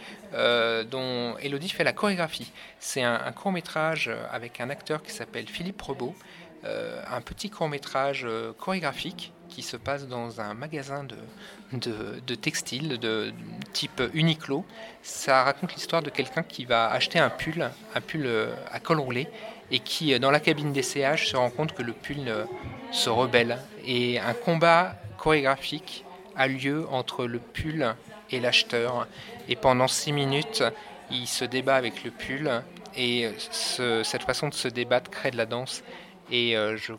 [0.91, 2.51] dont Elodie fait la chorégraphie.
[2.79, 6.13] C'est un, un, court métrage avec un acteur qui s'appelle Philippe Rebaud,
[6.65, 11.05] un petit court métrage chorégraphique qui se passe dans un magasin
[11.71, 13.33] de, textiles de
[13.73, 14.65] type Uniqlo.
[15.01, 18.99] Ça raconte l'histoire de quelqu'un qui va acheter un pull, un pull euh, à col
[18.99, 19.27] roulé,
[19.71, 22.31] et qui, euh, dans la cabine d'essayage, se rend compte que le pull
[22.91, 23.57] se rebelle.
[23.85, 26.03] Et un combat chorégraphique
[26.35, 27.95] a lieu entre le pull
[28.31, 29.07] et l'acheteur.
[29.47, 30.63] Et pendant six minutes,
[31.11, 32.51] il se débat avec le pull.
[32.97, 35.83] Et cette façon de se débattre crée de la danse.
[36.31, 36.93] Et euh, je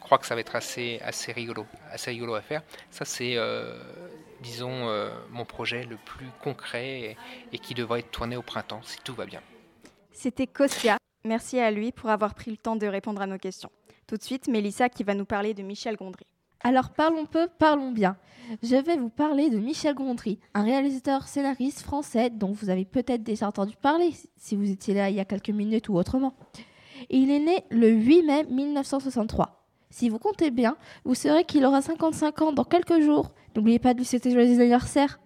[0.00, 2.62] crois que ça va être assez, assez, rigolo, assez rigolo à faire.
[2.90, 3.78] Ça, c'est, euh,
[4.40, 7.16] disons, euh, mon projet le plus concret
[7.52, 9.40] et, qui devrait être tourné au printemps, si tout va bien.
[10.12, 10.96] C'était Kostia.
[11.24, 13.70] Merci à lui pour avoir pris le temps de répondre à nos questions.
[14.06, 16.26] Tout de suite, Mélissa qui va nous parler de Michel Gondry.
[16.64, 18.16] Alors parlons peu, parlons bien.
[18.62, 23.22] Je vais vous parler de Michel Gondry, un réalisateur scénariste français dont vous avez peut-être
[23.22, 26.34] déjà entendu parler si vous étiez là il y a quelques minutes ou autrement.
[27.10, 29.62] Il est né le 8 mai 1963.
[29.90, 33.32] Si vous comptez bien, vous saurez qu'il aura 55 ans dans quelques jours.
[33.54, 35.20] N'oubliez pas de lui souhaiter joyeux anniversaire.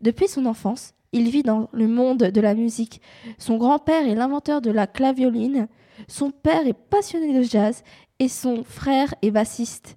[0.00, 3.02] Depuis son enfance, il vit dans le monde de la musique.
[3.38, 5.68] Son grand-père est l'inventeur de la clavioline,
[6.08, 7.82] son père est passionné de jazz
[8.18, 9.96] et son frère est bassiste.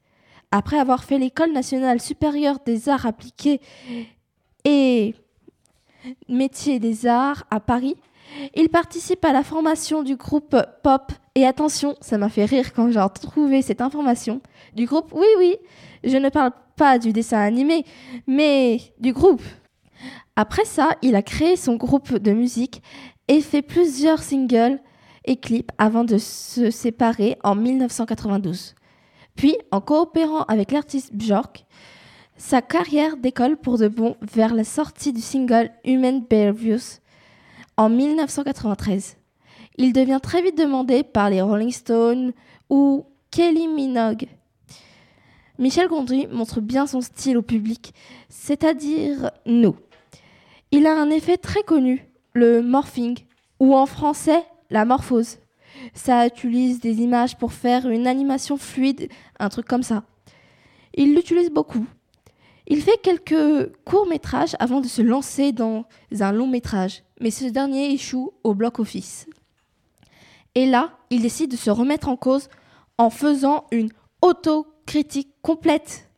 [0.52, 3.62] Après avoir fait l'école nationale supérieure des arts appliqués
[4.66, 5.16] et
[6.28, 7.96] métier des arts à Paris,
[8.56, 11.12] il participe à la formation du groupe pop.
[11.36, 14.42] Et attention, ça m'a fait rire quand j'ai trouvé cette information.
[14.76, 15.58] Du groupe, oui, oui,
[16.04, 17.86] je ne parle pas du dessin animé,
[18.28, 19.42] mais du groupe.
[20.36, 22.82] Après ça, il a créé son groupe de musique
[23.28, 24.80] et fait plusieurs singles
[25.26, 28.76] et clips avant de se séparer en 1992.
[29.36, 31.66] Puis, en coopérant avec l'artiste Björk,
[32.38, 37.00] sa carrière décolle pour de bon vers la sortie du single Human Behaviors
[37.78, 39.18] en 1993.
[39.78, 42.34] Il devient très vite demandé par les Rolling Stones
[42.70, 44.28] ou Kelly Minogue.
[45.60, 47.94] Michel Gondry montre bien son style au public,
[48.30, 49.76] c'est-à-dire nous.
[50.72, 53.20] Il a un effet très connu, le morphing,
[53.60, 55.38] ou en français, la morphose.
[55.94, 59.10] Ça utilise des images pour faire une animation fluide,
[59.40, 60.04] un truc comme ça.
[60.96, 61.86] Il l'utilise beaucoup.
[62.68, 65.86] Il fait quelques courts-métrages avant de se lancer dans
[66.20, 69.28] un long métrage mais ce dernier échoue au bloc-office.
[70.56, 72.50] Et là, il décide de se remettre en cause
[72.98, 76.10] en faisant une autocritique complète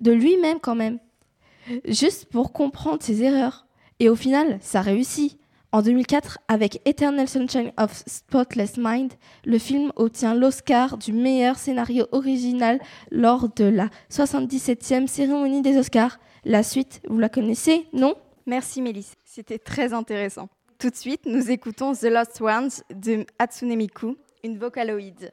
[0.00, 0.98] de lui-même quand même,
[1.86, 3.66] juste pour comprendre ses erreurs.
[4.00, 5.38] Et au final, ça réussit.
[5.70, 9.12] En 2004, avec Eternal Sunshine of Spotless Mind,
[9.44, 12.78] le film obtient l'Oscar du meilleur scénario original
[13.10, 16.18] lors de la 77e cérémonie des Oscars.
[16.44, 18.16] La suite, vous la connaissez, non?
[18.44, 20.50] Merci Mélisse, c'était très intéressant.
[20.78, 25.32] Tout de suite, nous écoutons The Lost Ones de Hatsune Miku, une vocaloïde.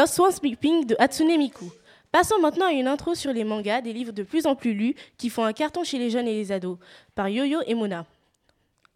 [0.00, 0.32] Lost One
[0.86, 1.66] de Hatsune Miku.
[2.10, 4.94] Passons maintenant à une intro sur les mangas, des livres de plus en plus lus
[5.18, 6.78] qui font un carton chez les jeunes et les ados,
[7.14, 8.06] par Yo-Yo et Mona.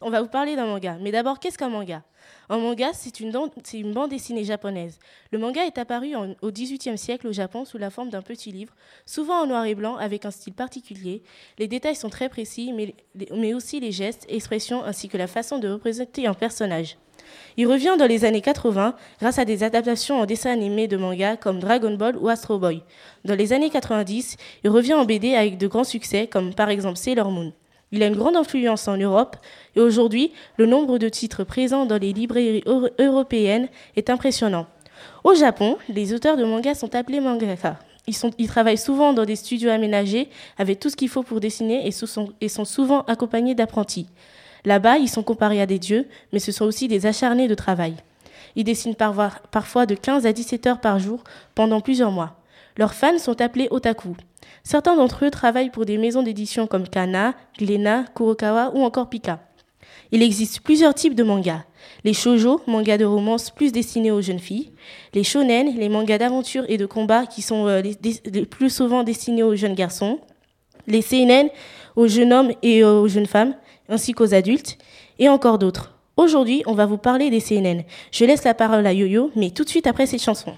[0.01, 2.03] On va vous parler d'un manga, mais d'abord, qu'est-ce qu'un manga?
[2.49, 4.99] Un manga, c'est une, bande dessinée japonaise.
[5.31, 8.51] Le manga est apparu en- au XVIIIe siècle au Japon sous la forme d'un petit
[8.51, 11.23] livre, souvent en noir et blanc, avec un style particulier.
[11.59, 15.69] Les détails sont très précis, mais aussi les gestes, expressions, ainsi que la façon de
[15.69, 16.97] représenter un personnage.
[17.57, 21.37] Il revient dans les années 80 grâce à des adaptations en dessin animé de manga
[21.37, 22.83] comme Dragon Ball ou Astro Boy.
[23.25, 26.97] Dans les années 90, il revient en BD avec de grands succès comme par exemple
[26.97, 27.53] Sailor Moon.
[27.93, 29.37] Il a une grande influence en Europe
[29.77, 34.67] et aujourd'hui, le nombre de titres présents dans les librairies euro- européennes est impressionnant.
[35.23, 37.79] Au Japon, les auteurs de manga sont appelés mangaka.
[38.07, 42.49] Ils, travaillent souvent dans des studios aménagés avec tout ce qu'il faut pour dessiner et
[42.49, 44.09] sont souvent accompagnés d'apprentis.
[44.65, 47.95] Là-bas, ils sont comparés à des dieux, mais ce sont aussi des acharnés de travail.
[48.57, 51.23] Ils dessinent parfois, de 15 à 17 heures par jour
[51.55, 52.37] pendant plusieurs mois.
[52.77, 54.17] Leurs fans sont appelés otaku.
[54.63, 59.41] Certains d'entre eux travaillent pour des maisons d'édition comme Kana, Glénat, Kurokawa ou encore Pika.
[60.11, 61.65] Il existe plusieurs types de mangas.
[62.05, 64.73] Les shoujo, mangas de romance plus destinés aux jeunes filles.
[65.13, 67.83] Les shonen, les mangas d'aventure et de combat qui sont euh,
[68.51, 70.21] plus souvent destinés aux jeunes garçons.
[70.87, 71.49] Les seinen,
[71.97, 73.55] aux jeunes hommes et aux jeunes femmes,
[73.89, 74.79] ainsi qu'aux adultes.
[75.19, 75.93] Et encore d'autres.
[76.17, 77.85] Aujourd'hui, on va vous parler des seinen.
[78.13, 80.55] Je laisse la parole à Yo-Yo, mais tout de suite après cette chanson.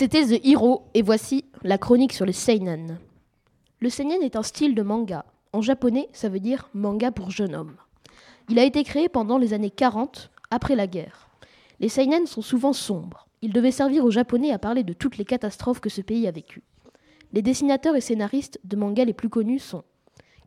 [0.00, 3.00] C'était The Hero et voici la chronique sur le seinen.
[3.80, 5.24] Le seinen est un style de manga.
[5.52, 7.74] En japonais, ça veut dire manga pour jeune homme.
[8.48, 11.28] Il a été créé pendant les années 40, après la guerre.
[11.80, 13.26] Les seinen sont souvent sombres.
[13.42, 16.30] Ils devaient servir aux japonais à parler de toutes les catastrophes que ce pays a
[16.30, 16.62] vécues.
[17.32, 19.82] Les dessinateurs et scénaristes de mangas les plus connus sont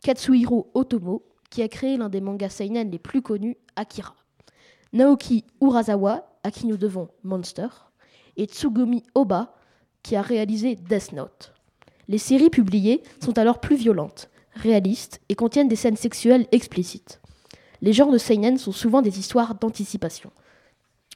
[0.02, 4.16] Katsuhiro Otomo, qui a créé l'un des mangas seinen les plus connus, Akira.
[4.94, 7.68] Naoki Urasawa, à qui nous devons Monster
[8.42, 9.54] et Tsugumi Oba,
[10.02, 11.54] qui a réalisé Death Note.
[12.08, 17.22] Les séries publiées sont alors plus violentes, réalistes et contiennent des scènes sexuelles explicites.
[17.84, 20.32] Les genres de seinen sont souvent des histoires d'anticipation,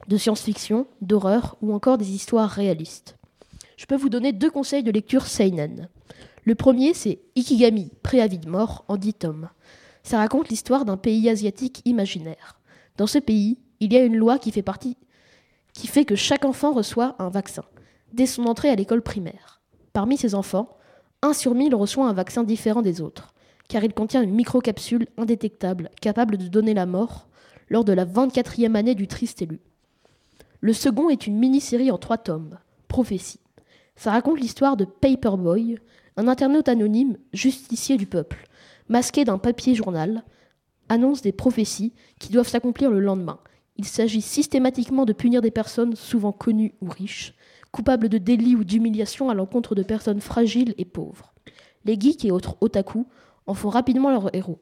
[0.06, 3.16] de science-fiction, d'horreur ou encore des histoires réalistes.
[3.76, 5.88] Je peux vous donner deux conseils de lecture seinen.
[6.44, 9.48] Le premier, c'est Ikigami, préavis de mort, en dix tomes.
[10.04, 12.60] Ça raconte l'histoire d'un pays asiatique imaginaire.
[12.96, 14.96] Dans ce pays, il y a une loi qui fait partie
[15.76, 17.62] qui fait que chaque enfant reçoit un vaccin
[18.14, 19.60] dès son entrée à l'école primaire.
[19.92, 20.78] Parmi ces enfants,
[21.20, 23.34] un sur mille reçoit un vaccin différent des autres,
[23.68, 27.28] car il contient une microcapsule indétectable capable de donner la mort
[27.68, 29.60] lors de la 24e année du triste élu.
[30.60, 32.58] Le second est une mini-série en trois tomes,
[32.88, 33.40] Prophétie.
[33.96, 35.78] Ça raconte l'histoire de Paperboy,
[36.16, 38.46] un internaute anonyme, justicier du peuple,
[38.88, 40.24] masqué d'un papier journal,
[40.88, 43.40] annonce des prophéties qui doivent s'accomplir le lendemain,
[43.78, 47.34] il s'agit systématiquement de punir des personnes souvent connues ou riches,
[47.72, 51.34] coupables de délits ou d'humiliation à l'encontre de personnes fragiles et pauvres.
[51.84, 53.06] Les geeks et autres otaku
[53.46, 54.58] en font rapidement leurs héros,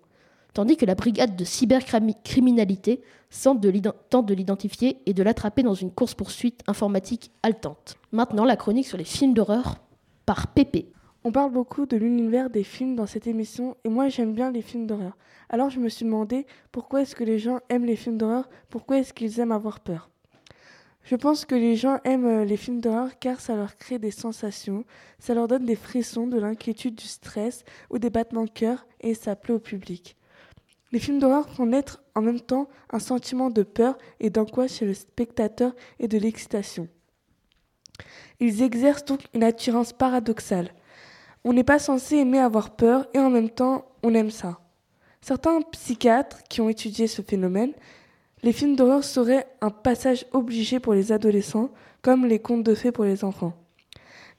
[0.52, 6.62] tandis que la brigade de cybercriminalité tente de l'identifier et de l'attraper dans une course-poursuite
[6.66, 7.96] informatique haletante.
[8.12, 9.76] Maintenant, la chronique sur les films d'horreur
[10.26, 10.92] par Pépé.
[11.26, 14.60] On parle beaucoup de l'univers des films dans cette émission et moi j'aime bien les
[14.60, 15.16] films d'horreur.
[15.48, 18.98] Alors je me suis demandé pourquoi est-ce que les gens aiment les films d'horreur, pourquoi
[18.98, 20.10] est-ce qu'ils aiment avoir peur?
[21.02, 24.10] Je pense que les gens aiment euh, les films d'horreur car ça leur crée des
[24.10, 24.84] sensations,
[25.18, 29.14] ça leur donne des frissons, de l'inquiétude, du stress ou des battements de cœur et
[29.14, 30.18] ça plaît au public.
[30.92, 34.84] Les films d'horreur font naître en même temps un sentiment de peur et d'angoisse chez
[34.84, 36.86] le spectateur et de l'excitation.
[38.40, 40.74] Ils exercent donc une attirance paradoxale.
[41.44, 44.60] On n'est pas censé aimer avoir peur et en même temps on aime ça.
[45.20, 47.72] Certains psychiatres qui ont étudié ce phénomène,
[48.42, 51.70] les films d'horreur seraient un passage obligé pour les adolescents,
[52.02, 53.54] comme les contes de fées pour les enfants.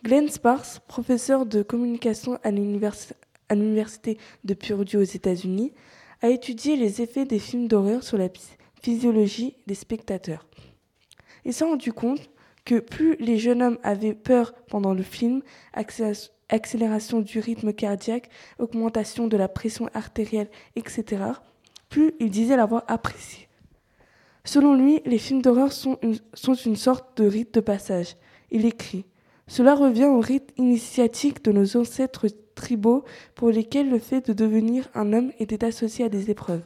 [0.04, 5.74] Glenn Sparks, professeur de communication à l'université de Purdue aux États-Unis,
[6.22, 8.30] a étudié les effets des films d'horreur sur la
[8.82, 10.46] physiologie des spectateurs.
[11.44, 12.30] Il s'est rendu compte
[12.66, 15.42] que plus les jeunes hommes avaient peur pendant le film,
[16.50, 18.30] accélération du rythme cardiaque,
[18.60, 21.24] augmentation de la pression artérielle, etc.,
[21.90, 23.48] plus ils disaient l'avoir apprécié.
[24.44, 28.16] Selon lui, les films d'horreur sont une, sont une sorte de rite de passage.
[28.52, 29.06] Il écrit
[29.48, 34.88] Cela revient au rite initiatique de nos ancêtres tribaux pour lesquels le fait de devenir
[34.94, 36.64] un homme était associé à des épreuves.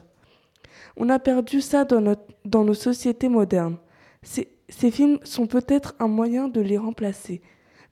[0.96, 3.78] On a perdu ça dans, notre, dans nos sociétés modernes.
[4.22, 7.40] Ces, ces films sont peut-être un moyen de les remplacer,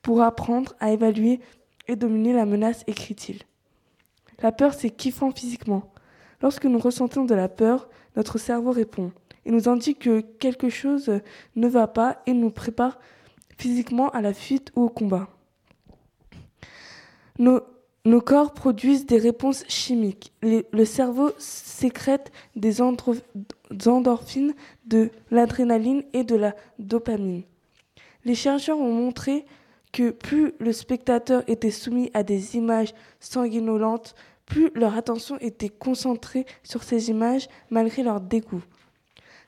[0.02, 1.40] pour apprendre à évaluer
[1.88, 3.42] et dominer la menace, écrit-il.
[4.40, 5.90] La peur, c'est kiffant physiquement.
[6.40, 9.12] Lorsque nous ressentons de la peur, notre cerveau répond
[9.44, 11.20] et nous indique que quelque chose
[11.56, 12.98] ne va pas et nous prépare
[13.56, 15.28] physiquement à la fuite ou au combat.
[17.38, 17.60] Nos,
[18.04, 20.32] nos corps produisent des réponses chimiques.
[20.42, 24.54] le cerveau sécrète des endorphines,
[24.86, 27.42] de l'adrénaline et de la dopamine.
[28.24, 29.44] Les chercheurs ont montré
[29.92, 34.14] que plus le spectateur était soumis à des images sanguinolentes,
[34.46, 38.62] plus leur attention était concentrée sur ces images malgré leur dégoût.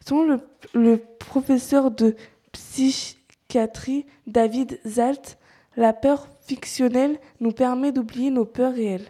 [0.07, 0.41] Selon le,
[0.75, 2.17] le professeur de
[2.53, 5.39] psychiatrie David Zalt,
[5.77, 9.09] la peur fictionnelle nous permet d'oublier nos peurs réelles.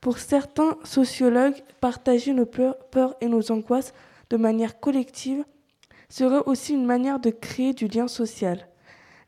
[0.00, 3.92] Pour certains sociologues, partager nos peurs et nos angoisses
[4.30, 5.44] de manière collective
[6.08, 8.69] serait aussi une manière de créer du lien social.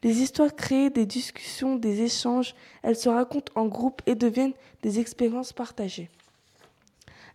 [0.02, 4.98] Les histoires créent des discussions, des échanges, elles se racontent en groupe et deviennent des
[4.98, 6.10] expériences partagées.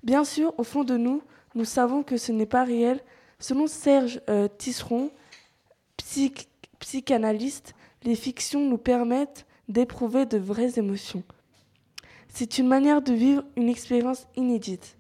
[0.04, 1.22] Bien sûr, au fond de nous,
[1.56, 3.02] nous savons que ce n'est pas réel.
[3.40, 5.12] Selon Serge euh, Tisseron,
[6.80, 11.24] psychanalyste, les fictions nous permettent d'éprouver de vraies émotions.
[12.30, 14.98] C'est une manière de vivre une expérience inédite.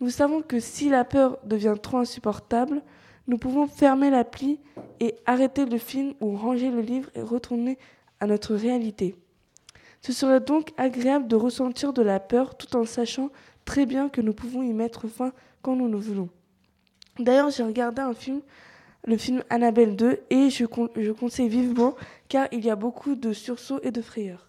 [0.00, 2.82] Nous savons que si la peur devient trop insupportable,
[3.26, 4.60] nous pouvons fermer l'appli
[5.00, 7.78] et arrêter le film ou ranger le livre et retourner
[8.20, 9.16] à notre réalité.
[10.00, 13.30] Ce serait donc agréable de ressentir de la peur tout en sachant
[13.64, 16.28] très bien que nous pouvons y mettre fin quand nous le voulons.
[17.18, 18.40] D'ailleurs, j'ai regardé un film,
[19.04, 20.64] le film Annabelle 2, et je,
[20.96, 21.96] je conseille vivement
[22.28, 24.45] car il y a beaucoup de sursauts et de frayeurs.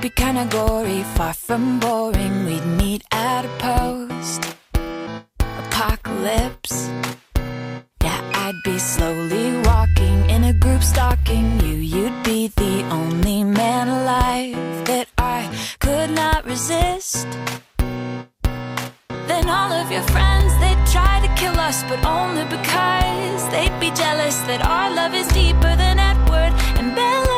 [0.00, 2.46] Be kinda gory, far from boring.
[2.46, 4.40] We'd meet at a post
[5.62, 6.88] apocalypse.
[8.02, 11.76] Yeah, I'd be slowly walking in a group stalking you.
[11.94, 15.40] You'd be the only man alive that I
[15.80, 17.26] could not resist.
[19.28, 23.90] Then all of your friends, they'd try to kill us, but only because they'd be
[23.90, 27.29] jealous that our love is deeper than Edward and Bella.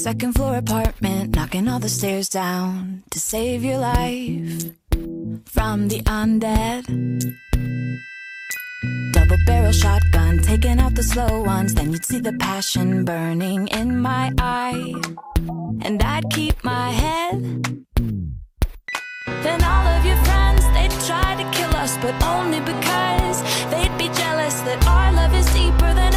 [0.00, 4.72] Second floor apartment, knocking all the stairs down to save your life
[5.44, 6.84] from the undead.
[9.12, 11.74] Double barrel shotgun, taking out the slow ones.
[11.74, 14.94] Then you'd see the passion burning in my eye.
[15.82, 17.36] And I'd keep my head.
[19.44, 24.08] Then all of your friends, they'd try to kill us, but only because they'd be
[24.20, 26.14] jealous that our love is deeper than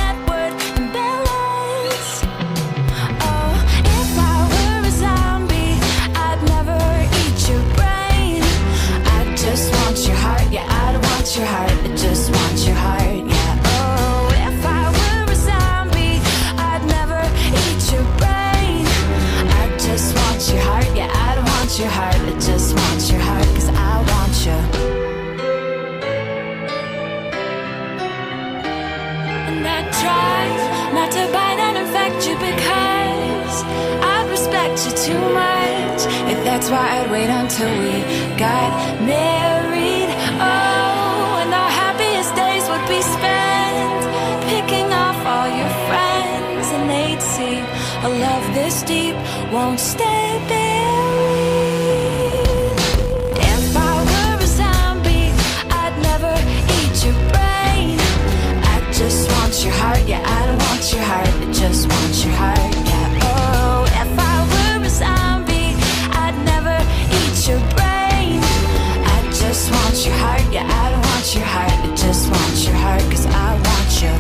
[32.40, 33.56] because
[34.16, 36.00] I respect you too much.
[36.32, 37.94] If that's why I'd wait until we
[38.38, 38.70] got
[39.02, 40.10] married.
[40.42, 44.02] Oh, and our happiest days would be spent
[44.50, 47.58] picking off all your friends, and they'd see
[48.08, 49.16] a love this deep
[49.52, 50.63] won't stay buried.
[61.64, 63.20] Just want your heart, yeah.
[63.24, 65.76] Oh, if I were a zombie,
[66.24, 66.78] I'd never
[67.18, 68.40] eat your brain.
[69.16, 72.76] I just want your heart, yeah, I don't want your heart, I just want your
[72.76, 74.14] heart, cause I want you.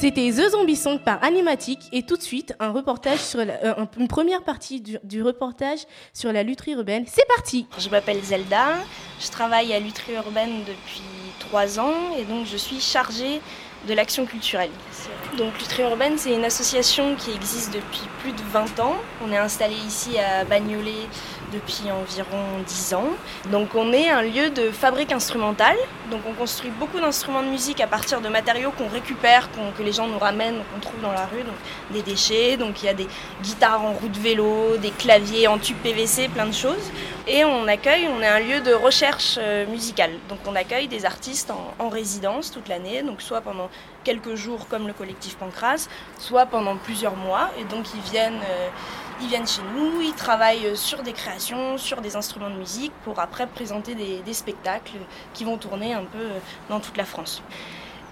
[0.00, 3.74] C'était The Zombie Song par Animatic et tout de suite un reportage sur la- euh,
[3.76, 5.80] un- une première partie du, du reportage
[6.14, 7.04] sur la lutherie urbaine.
[7.06, 8.76] C'est parti Je m'appelle Zelda,
[9.20, 11.02] je travaille à Lutherie Urbaine depuis
[11.38, 13.42] trois ans et donc je suis chargée
[13.88, 14.70] de l'action culturelle.
[15.38, 18.96] Donc Lutherie Urbaine, c'est une association qui existe depuis plus de 20 ans.
[19.24, 21.06] On est installé ici à Bagnolet
[21.52, 23.08] depuis environ 10 ans.
[23.50, 25.76] Donc on est un lieu de fabrique instrumentale.
[26.10, 29.82] Donc on construit beaucoup d'instruments de musique à partir de matériaux qu'on récupère, qu'on- que
[29.82, 31.54] les gens nous ramènent, qu'on trouve dans la rue, donc
[31.90, 32.56] des déchets.
[32.56, 33.06] Donc il y a des
[33.42, 36.90] guitares en roue de vélo, des claviers en tube PVC, plein de choses.
[37.26, 40.12] Et on accueille, on est un lieu de recherche euh, musicale.
[40.28, 43.68] Donc on accueille des artistes en, en résidence toute l'année, donc soit pendant
[44.02, 45.88] quelques jours comme le collectif Pancras,
[46.18, 47.50] soit pendant plusieurs mois.
[47.60, 48.68] Et donc ils viennent, euh,
[49.22, 53.18] ils viennent chez nous, ils travaillent sur des créations, sur des instruments de musique pour
[53.20, 54.98] après présenter des, spectacles
[55.34, 57.42] qui vont tourner un peu euh, dans toute la France.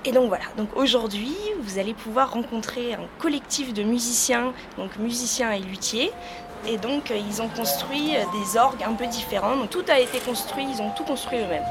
[0.05, 5.53] Et donc voilà, donc aujourd'hui, vous allez pouvoir rencontrer un collectif de musiciens, donc musiciens
[5.53, 6.13] et luthiers.
[6.67, 9.57] Et donc, euh, ils ont construit euh, des orgues un peu différents.
[9.57, 11.63] Donc, tout a été construit, ils ont tout construit eux-mêmes.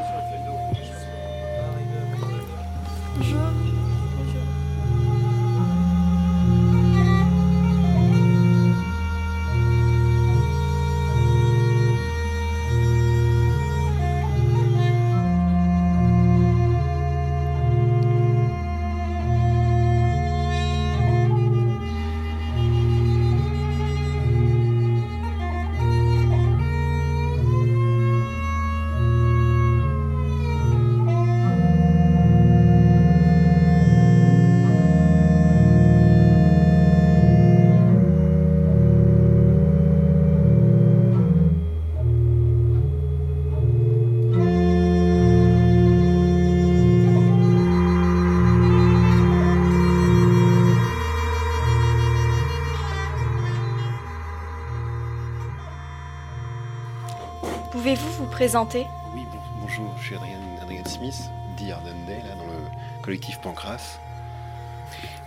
[58.37, 58.85] Présenter
[59.15, 61.15] Oui, bon- bonjour, je suis Adrien, Adrien Smith,
[61.57, 63.97] dit là, dans le collectif Pancras.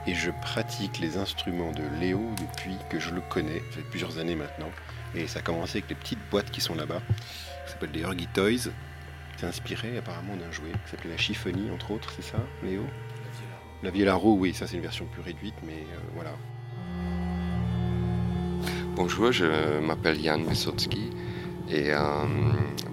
[0.06, 4.18] Et je pratique les instruments de Léo depuis que je le connais, ça fait plusieurs
[4.18, 4.70] années maintenant.
[5.16, 7.00] Et ça a commencé avec les petites boîtes qui sont là-bas,
[7.66, 8.70] qui s'appellent des Huggy Toys.
[9.38, 12.84] C'est inspiré apparemment d'un jouet qui s'appelait la chiffonie, entre autres, c'est ça, Léo?
[13.82, 16.30] La Violaro, oui, ça c'est une version plus réduite, mais euh, voilà.
[18.94, 21.10] Bonjour, je m'appelle Yann Wysocki
[21.70, 22.00] et euh,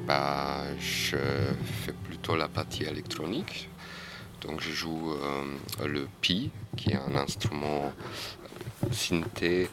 [0.06, 1.18] bah, je
[1.84, 3.70] fais plutôt la partie électronique.
[4.42, 9.68] Donc je joue euh, le pi, qui est un instrument euh, synthé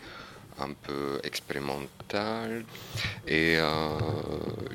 [0.59, 2.65] un peu expérimental.
[3.27, 3.59] Et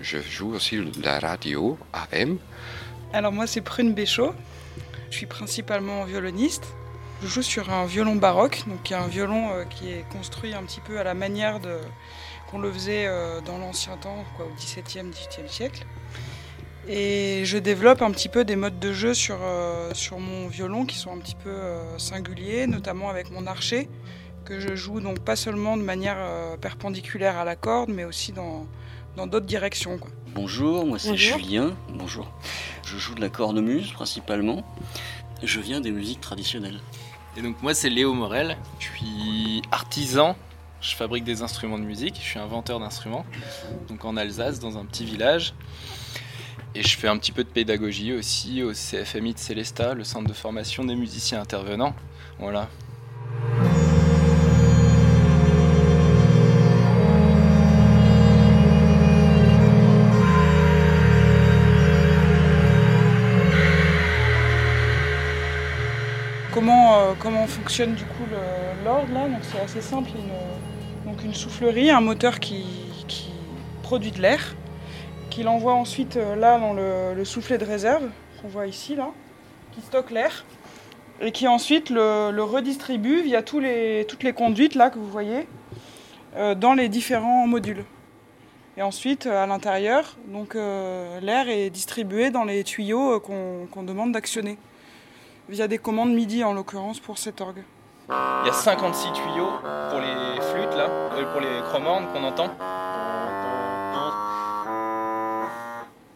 [0.02, 2.38] je joue aussi la radio AM.
[3.14, 4.34] Alors moi c'est Prune Béchaud,
[5.10, 6.66] je suis principalement violoniste.
[7.24, 10.64] Je joue sur un violon baroque, donc qui est un violon qui est construit un
[10.64, 11.80] petit peu à la manière de
[12.50, 15.86] qu'on le faisait euh, dans l'ancien temps, quoi, au XVIIe, XVIIIe siècle.
[16.88, 20.86] Et je développe un petit peu des modes de jeu sur, euh, sur mon violon
[20.86, 23.88] qui sont un petit peu euh, singuliers, notamment avec mon archet,
[24.44, 28.32] que je joue donc pas seulement de manière euh, perpendiculaire à la corde, mais aussi
[28.32, 28.66] dans
[29.16, 29.98] dans d'autres directions.
[29.98, 30.10] quoi.
[30.34, 31.38] Bonjour, moi c'est Bonjour.
[31.38, 31.76] Julien.
[31.90, 32.32] Bonjour.
[32.86, 34.64] Je joue de la cornemuse principalement.
[35.44, 36.80] Je viens des musiques traditionnelles.
[37.38, 40.36] Et donc moi c'est Léo Morel, je suis artisan,
[40.82, 43.26] je fabrique des instruments de musique, je suis inventeur d'instruments,
[43.88, 45.54] donc en Alsace dans un petit village.
[46.76, 50.28] Et je fais un petit peu de pédagogie aussi au CFMI de Célestat, le centre
[50.28, 51.96] de formation des musiciens intervenants.
[52.38, 52.70] Voilà.
[66.52, 68.26] Comment, euh, comment fonctionne du coup
[68.84, 69.28] l'orgue là?
[69.42, 70.12] C'est assez simple,
[71.10, 72.66] donc une soufflerie, un moteur qui,
[73.82, 74.56] produit de l'air,
[75.32, 78.08] qu'il envoie ensuite euh, là dans le, le soufflet de réserve
[78.40, 79.10] qu'on voit ici là.
[79.72, 80.46] qui stocke l'air
[81.20, 85.48] et qui ensuite le, redistribue via toutes les conduites là que vous voyez
[86.36, 87.84] euh, dans les différents modules.
[88.78, 94.58] Et ensuite, euh, à l'intérieur, donc l'air est distribué dans les tuyaux qu'on demande d'actionner
[95.50, 97.64] via des commandes MIDI en l'occurrence pour cet orgue.
[98.12, 99.52] Il y a 56 tuyaux
[99.92, 102.50] pour les flûtes là, euh, pour les chromornes qu'on entend.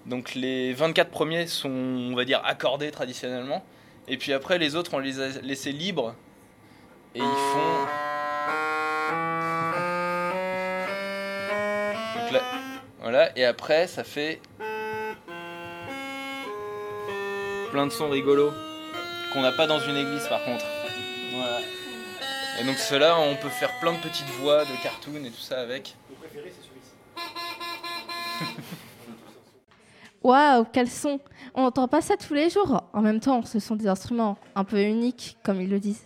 [0.08, 3.64] Donc les 24 premiers sont, on va dire, accordés traditionnellement.
[4.08, 6.16] Et puis après, les autres, on les a laissés libres.
[7.14, 7.88] Et ils font.
[13.02, 13.38] Voilà.
[13.38, 14.42] Et après, ça fait.
[17.70, 18.52] Plein de sons rigolos.
[19.32, 20.66] Qu'on n'a pas dans une église par contre.
[22.60, 25.62] Et donc cela, on peut faire plein de petites voix de cartoon et tout ça
[25.62, 25.96] avec.
[30.24, 31.20] Waouh, quel son
[31.56, 32.84] On n'entend pas ça tous les jours.
[32.94, 36.06] En même temps, ce sont des instruments un peu uniques, comme ils le disent.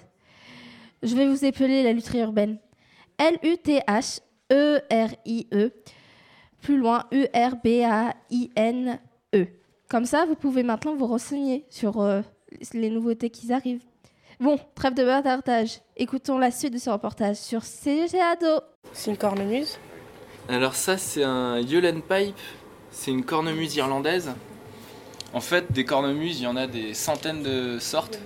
[1.04, 2.58] Je vais vous épeler la lutherie urbaine.
[3.18, 4.26] L-U-T-H-E-R-I-E.
[5.54, 5.72] E
[6.62, 7.48] Plus loin, U-R-B-A-I-N-E.
[9.90, 12.22] Comme ça, vous pouvez maintenant vous renseigner sur euh,
[12.74, 13.84] les nouveautés qui arrivent.
[14.40, 15.80] Bon, trêve de bâtardage.
[15.96, 18.62] Écoutons la suite de ce reportage sur CG Ado.
[18.94, 19.80] C'est une cornemuse?
[20.48, 22.38] Alors ça, c'est un Yulin Pipe.
[22.92, 24.32] C'est une cornemuse irlandaise.
[25.34, 28.20] En fait, des cornemuses, il y en a des centaines de sortes.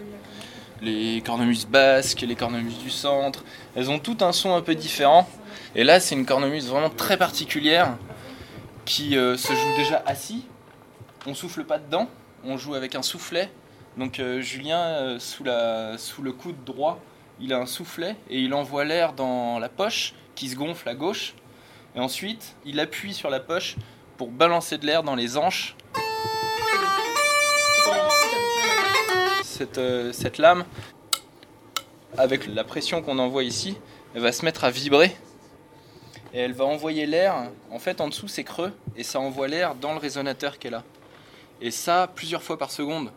[0.82, 3.46] Les cornemuses basques, les cornemuses du centre.
[3.78, 5.30] Elles ont tout un son un peu différent.
[5.76, 7.98] Et là, c'est une cornemuse vraiment très particulière
[8.84, 10.46] qui euh, se joue déjà assis.
[11.26, 12.10] On souffle pas dedans,
[12.44, 13.50] on joue avec un soufflet.
[13.98, 17.00] Donc euh, Julien, euh, sous, le coude droit,
[17.40, 20.96] il a un soufflet et il envoie l'air dans la poche qui se gonfle à
[20.96, 21.34] gauche.
[21.96, 23.76] Et ensuite, il appuie sur la poche
[24.18, 25.76] pour balancer de l'air dans les hanches.
[29.44, 30.64] Cette, euh, cette lame,
[32.18, 33.78] avec la pression qu'on envoie ici,
[34.16, 35.16] elle va se mettre à vibrer.
[36.34, 39.76] Et elle va envoyer l'air, en fait en dessous c'est creux, et ça envoie l'air
[39.76, 40.84] dans le résonateur qu'elle a.
[41.60, 43.12] Et ça, plusieurs fois par seconde.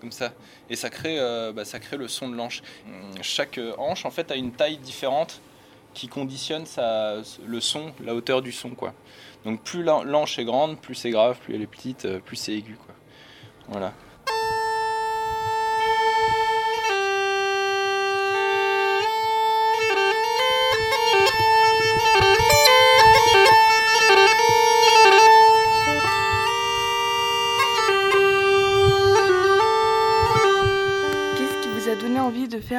[0.00, 0.32] Comme ça.
[0.70, 2.62] Et ça crée, euh, bah, ça crée le son de l'anche.
[3.22, 5.40] Chaque euh, hanche, en fait, a une taille différente
[5.92, 8.70] qui conditionne sa, le son, la hauteur du son.
[8.70, 8.94] Quoi.
[9.44, 12.36] Donc plus l'an- l'anche est grande, plus c'est grave, plus elle est petite, euh, plus
[12.36, 12.78] c'est aigu.
[13.68, 13.92] Voilà.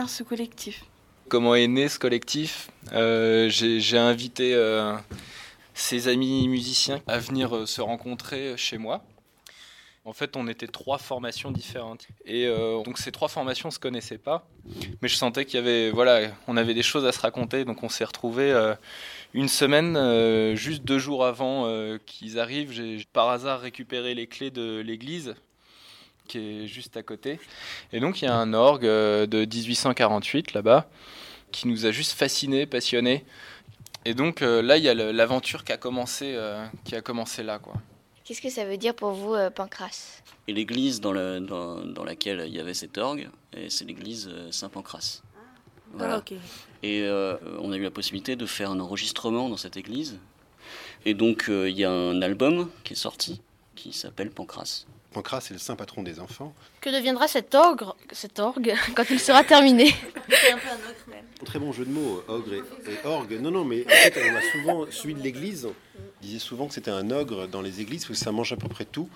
[0.07, 0.85] Ce collectif
[1.27, 4.95] Comment est né ce collectif Euh, J'ai invité euh,
[5.73, 9.03] ses amis musiciens à venir euh, se rencontrer chez moi.
[10.05, 12.07] En fait, on était trois formations différentes.
[12.25, 12.47] Et
[12.85, 14.47] donc ces trois formations ne se connaissaient pas.
[14.99, 17.65] Mais je sentais qu'il y avait, voilà, on avait des choses à se raconter.
[17.65, 18.73] Donc on s'est retrouvés
[19.35, 21.67] une semaine, juste deux jours avant
[22.07, 22.71] qu'ils arrivent.
[22.71, 25.35] J'ai par hasard récupéré les clés de l'église
[26.31, 27.39] qui est juste à côté.
[27.93, 30.87] Et donc il y a un orgue euh, de 1848 là-bas
[31.51, 33.25] qui nous a juste fascinés, passionnés.
[34.05, 37.43] Et donc euh, là, il y a l'aventure qui a commencé, euh, qui a commencé
[37.43, 37.73] là, quoi.
[38.23, 40.21] Qu'est-ce que ça veut dire pour vous, euh, Pancras?
[40.47, 44.29] Et l'église dans, la- dans, dans laquelle il y avait cet orgue, et c'est l'église
[44.51, 45.21] Saint-Pancras.
[45.93, 46.15] Voilà.
[46.15, 46.33] Ah, ok.
[46.83, 50.17] Et euh, on a eu la possibilité de faire un enregistrement dans cette église.
[51.05, 53.41] Et donc euh, il y a un album qui est sorti
[53.75, 54.85] qui s'appelle Pancras.
[55.13, 56.53] Pancras est le saint patron des enfants.
[56.79, 59.93] Que deviendra cet orgue, cet orgue quand il sera terminé?
[60.29, 61.25] C'est un peu un autre même.
[61.45, 62.57] Très bon jeu de mots, ogre et,
[62.91, 63.33] et orgue.
[63.41, 65.73] Non, non, mais en fait, on a souvent, celui de l'église, on
[66.21, 68.67] disait souvent que c'était un ogre dans les églises, parce que ça mange à peu
[68.69, 69.09] près tout.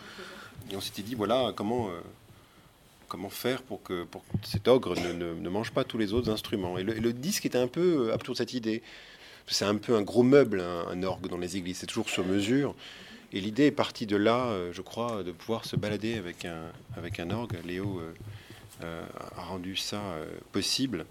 [0.72, 2.02] Et on s'était dit, voilà, comment, euh,
[3.08, 6.12] comment faire pour que, pour que cet ogre ne, ne- ne mange pas tous les
[6.14, 6.78] autres instruments.
[6.78, 8.82] Et le, et le disque était un peu euh, autour de cette idée.
[9.48, 12.26] C'est un peu un gros meuble, un, un orgue dans les églises, c'est toujours sur
[12.26, 12.74] mesure.
[13.36, 16.72] Et l'idée est partie de là, euh, je crois, de pouvoir se balader avec un,
[16.96, 17.58] avec un orgue.
[17.66, 18.14] Léo euh,
[18.82, 19.06] euh,
[19.36, 20.02] a rendu ça
[20.54, 21.06] possible.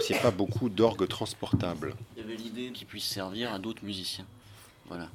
[0.00, 1.94] Qu'il n'y a pas beaucoup d'orgues transportables.
[2.16, 4.24] Il y avait l'idée qu'il puisse servir à d'autres musiciens.
[4.88, 5.08] Voilà.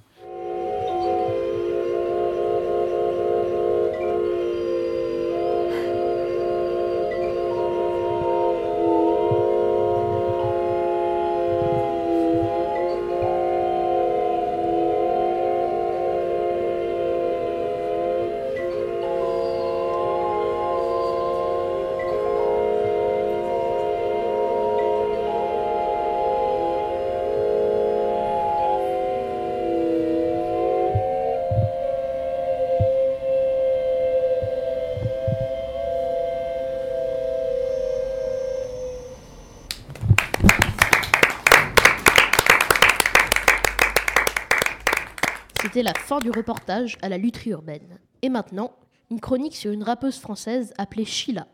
[45.76, 48.00] C'était la fin du reportage à la lutherie urbaine.
[48.22, 48.72] Et maintenant,
[49.12, 51.50] une chronique sur une rappeuse française appelée Sheila.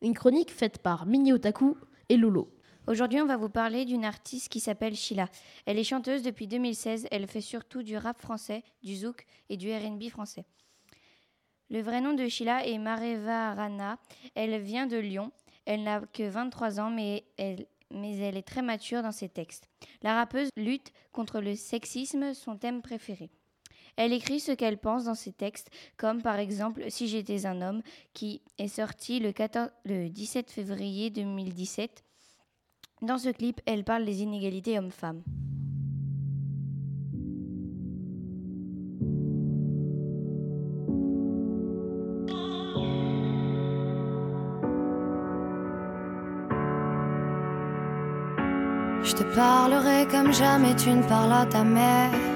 [0.00, 1.76] Une chronique faite par Mini Otaku
[2.08, 2.50] et Lolo.
[2.86, 5.28] Aujourd'hui, on va vous parler d'une artiste qui s'appelle Sheila.
[5.66, 7.06] Elle est chanteuse depuis 2016.
[7.10, 10.46] Elle fait surtout du rap français, du zouk et du RB français.
[11.68, 13.98] Le vrai nom de Sheila est Mareva Rana.
[14.34, 15.32] Elle vient de Lyon.
[15.66, 19.68] Elle n'a que 23 ans, mais elle, mais elle est très mature dans ses textes.
[20.00, 23.30] La rappeuse lutte contre le sexisme, son thème préféré.
[23.96, 27.82] Elle écrit ce qu'elle pense dans ses textes, comme par exemple Si j'étais un homme,
[28.12, 32.04] qui est sorti le, 14 le 17 février 2017.
[33.02, 35.22] Dans ce clip, elle parle des inégalités hommes-femmes.
[49.02, 52.35] Je te parlerai comme jamais tu ne parles à ta mère.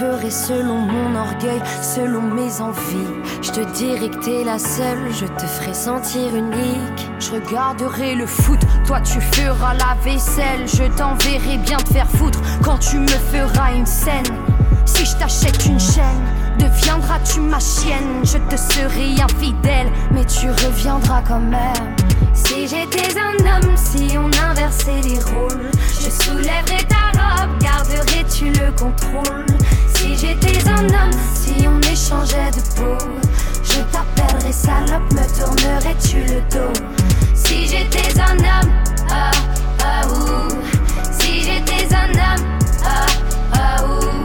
[0.00, 3.06] Je ferai selon mon orgueil, selon mes envies.
[3.42, 7.10] Je te dirai que t'es la seule, je te ferai sentir unique.
[7.18, 10.66] Je regarderai le foot, toi tu feras la vaisselle.
[10.66, 14.24] Je t'enverrai bien te faire foutre quand tu me feras une scène.
[14.86, 16.24] Si je t'achète une chaîne,
[16.58, 18.24] deviendras-tu ma chienne?
[18.24, 21.94] Je te serai infidèle, mais tu reviendras quand même.
[22.32, 25.70] Si j'étais un homme, si on inversait les rôles,
[26.00, 26.99] je soulèverais ta
[28.00, 29.46] garderais-tu le contrôle.
[29.94, 33.04] Si j'étais un homme, si on échangeait de peau,
[33.62, 36.72] je t'appellerais salope, me tournerais-tu le dos?
[37.34, 38.70] Si j'étais un homme,
[39.10, 39.30] ah
[39.82, 40.48] ah ouh.
[41.12, 42.46] Si j'étais un homme,
[42.84, 43.06] ah
[43.52, 44.22] ah ouh.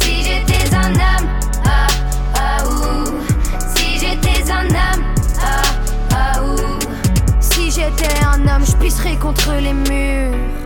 [0.00, 1.28] Si j'étais un homme,
[1.64, 1.86] ah
[2.34, 3.20] ah ouh.
[3.74, 5.04] Si j'étais un homme,
[5.40, 5.62] ah
[6.12, 6.78] ah ouh.
[7.40, 10.65] Si j'étais un homme, je pisserais contre les murs.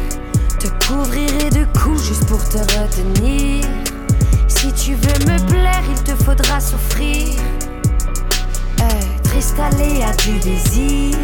[0.61, 3.65] Te couvrirai de coups juste pour te retenir.
[4.47, 7.29] Si tu veux me plaire, il te faudra souffrir.
[8.77, 11.17] Être installé à du désir.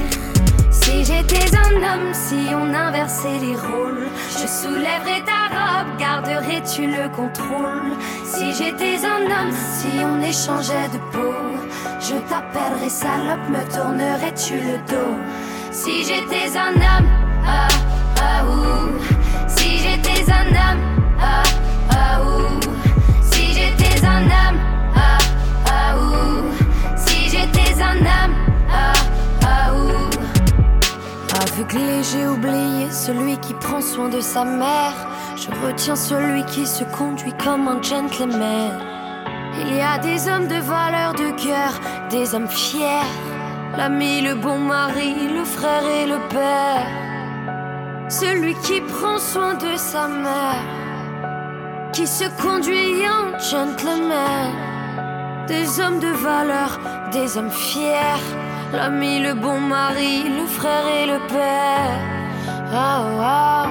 [0.72, 7.08] Si j'étais un homme, si on inversait les rôles, je soulèverais ta robe, garderais-tu le
[7.16, 11.36] contrôle Si j'étais un homme, si on échangeait de peau,
[12.00, 15.16] je t'appellerais salope, me tournerais-tu le dos?
[15.70, 17.10] Si j'étais un homme,
[17.46, 17.68] ah
[31.70, 34.96] J'ai oublié celui qui prend soin de sa mère.
[35.36, 38.72] Je retiens celui qui se conduit comme un gentleman.
[39.60, 41.74] Il y a des hommes de valeur de cœur,
[42.10, 43.12] des hommes fiers.
[43.76, 46.88] L'ami, le bon mari, le frère et le père.
[48.10, 50.64] Celui qui prend soin de sa mère,
[51.92, 54.54] qui se conduit en gentleman.
[55.48, 56.80] Des hommes de valeur,
[57.12, 58.47] des hommes fiers.
[58.74, 62.00] L'ami, le bon mari, le frère et le père.
[62.74, 63.68] Oh, oh.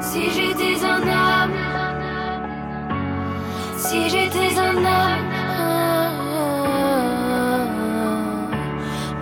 [0.00, 1.52] Si j'étais un homme,
[3.76, 5.30] si j'étais un homme,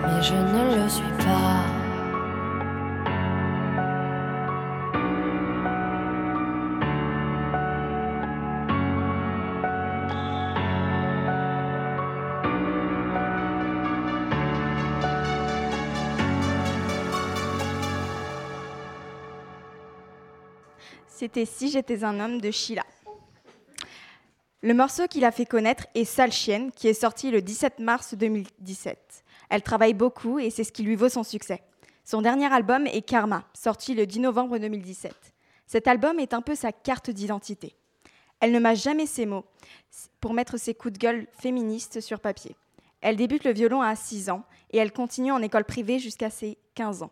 [0.03, 1.56] mais je ne le suis pas.
[21.27, 22.85] C'était Si j'étais un homme de Sheila.
[24.61, 28.13] Le morceau qui l'a fait connaître est Sale Chienne, qui est sorti le 17 mars
[28.13, 29.25] 2017.
[29.49, 31.61] Elle travaille beaucoup et c'est ce qui lui vaut son succès.
[32.05, 35.13] Son dernier album est Karma, sorti le 10 novembre 2017.
[35.65, 37.75] Cet album est un peu sa carte d'identité.
[38.39, 39.43] Elle ne mâche jamais ses mots
[40.21, 42.55] pour mettre ses coups de gueule féministes sur papier.
[43.01, 46.57] Elle débute le violon à 6 ans et elle continue en école privée jusqu'à ses
[46.75, 47.11] 15 ans.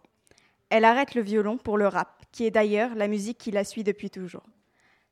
[0.70, 3.86] Elle arrête le violon pour le rap, qui est d'ailleurs la musique qui la suit
[3.86, 4.44] depuis toujours.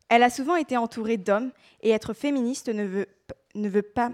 [0.09, 1.51] Elle a souvent été entourée d'hommes
[1.81, 3.07] et être féministe ne veut,
[3.55, 4.11] ne veut pas,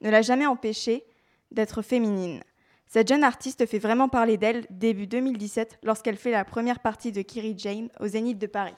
[0.00, 1.04] ne l'a jamais empêchée
[1.52, 2.42] d'être féminine.
[2.88, 7.22] Cette jeune artiste fait vraiment parler d'elle début 2017 lorsqu'elle fait la première partie de
[7.22, 8.74] Kiri Jane au Zénith de Paris.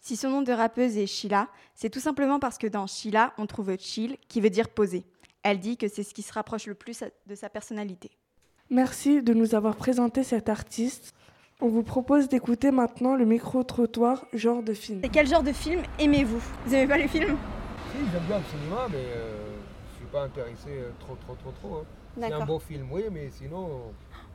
[0.00, 3.46] Si son nom de rappeuse est Sheila, c'est tout simplement parce que dans Sheila, on
[3.46, 5.04] trouve chill qui veut dire poser.
[5.44, 8.10] Elle dit que c'est ce qui se rapproche le plus de sa personnalité.
[8.70, 11.14] Merci de nous avoir présenté cet artiste.
[11.60, 15.00] On vous propose d'écouter maintenant le micro-trottoir genre de film.
[15.02, 16.40] Et quel genre de film aimez-vous?
[16.64, 17.36] Vous aimez pas les films?
[17.90, 19.38] Si, j'aime bien le cinéma, mais euh,
[19.90, 21.76] je suis pas intéressé euh, trop, trop, trop, trop.
[21.78, 21.84] Hein.
[22.20, 23.68] C'est un beau film, oui, mais sinon.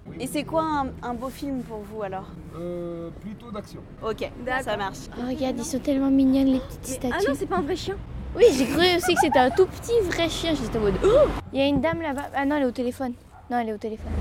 [0.05, 2.27] oui, Et c'est quoi un, un beau film pour vous alors?
[2.57, 3.79] Euh, Plutôt d'action.
[4.05, 4.29] Ok,
[4.61, 4.97] ça marche.
[5.17, 7.15] Oh, regarde, ils sont tellement mignonnes les petites statues.
[7.17, 7.95] Ah non, c'est pas un vrai chien?
[8.35, 10.55] Oui, j'ai cru aussi que c'était un tout petit vrai chien.
[10.55, 10.95] J'étais en mode.
[11.05, 12.23] Oh Il y a une dame là-bas.
[12.35, 13.13] Ah non, elle est au téléphone.
[13.49, 14.11] Non, elle est au téléphone.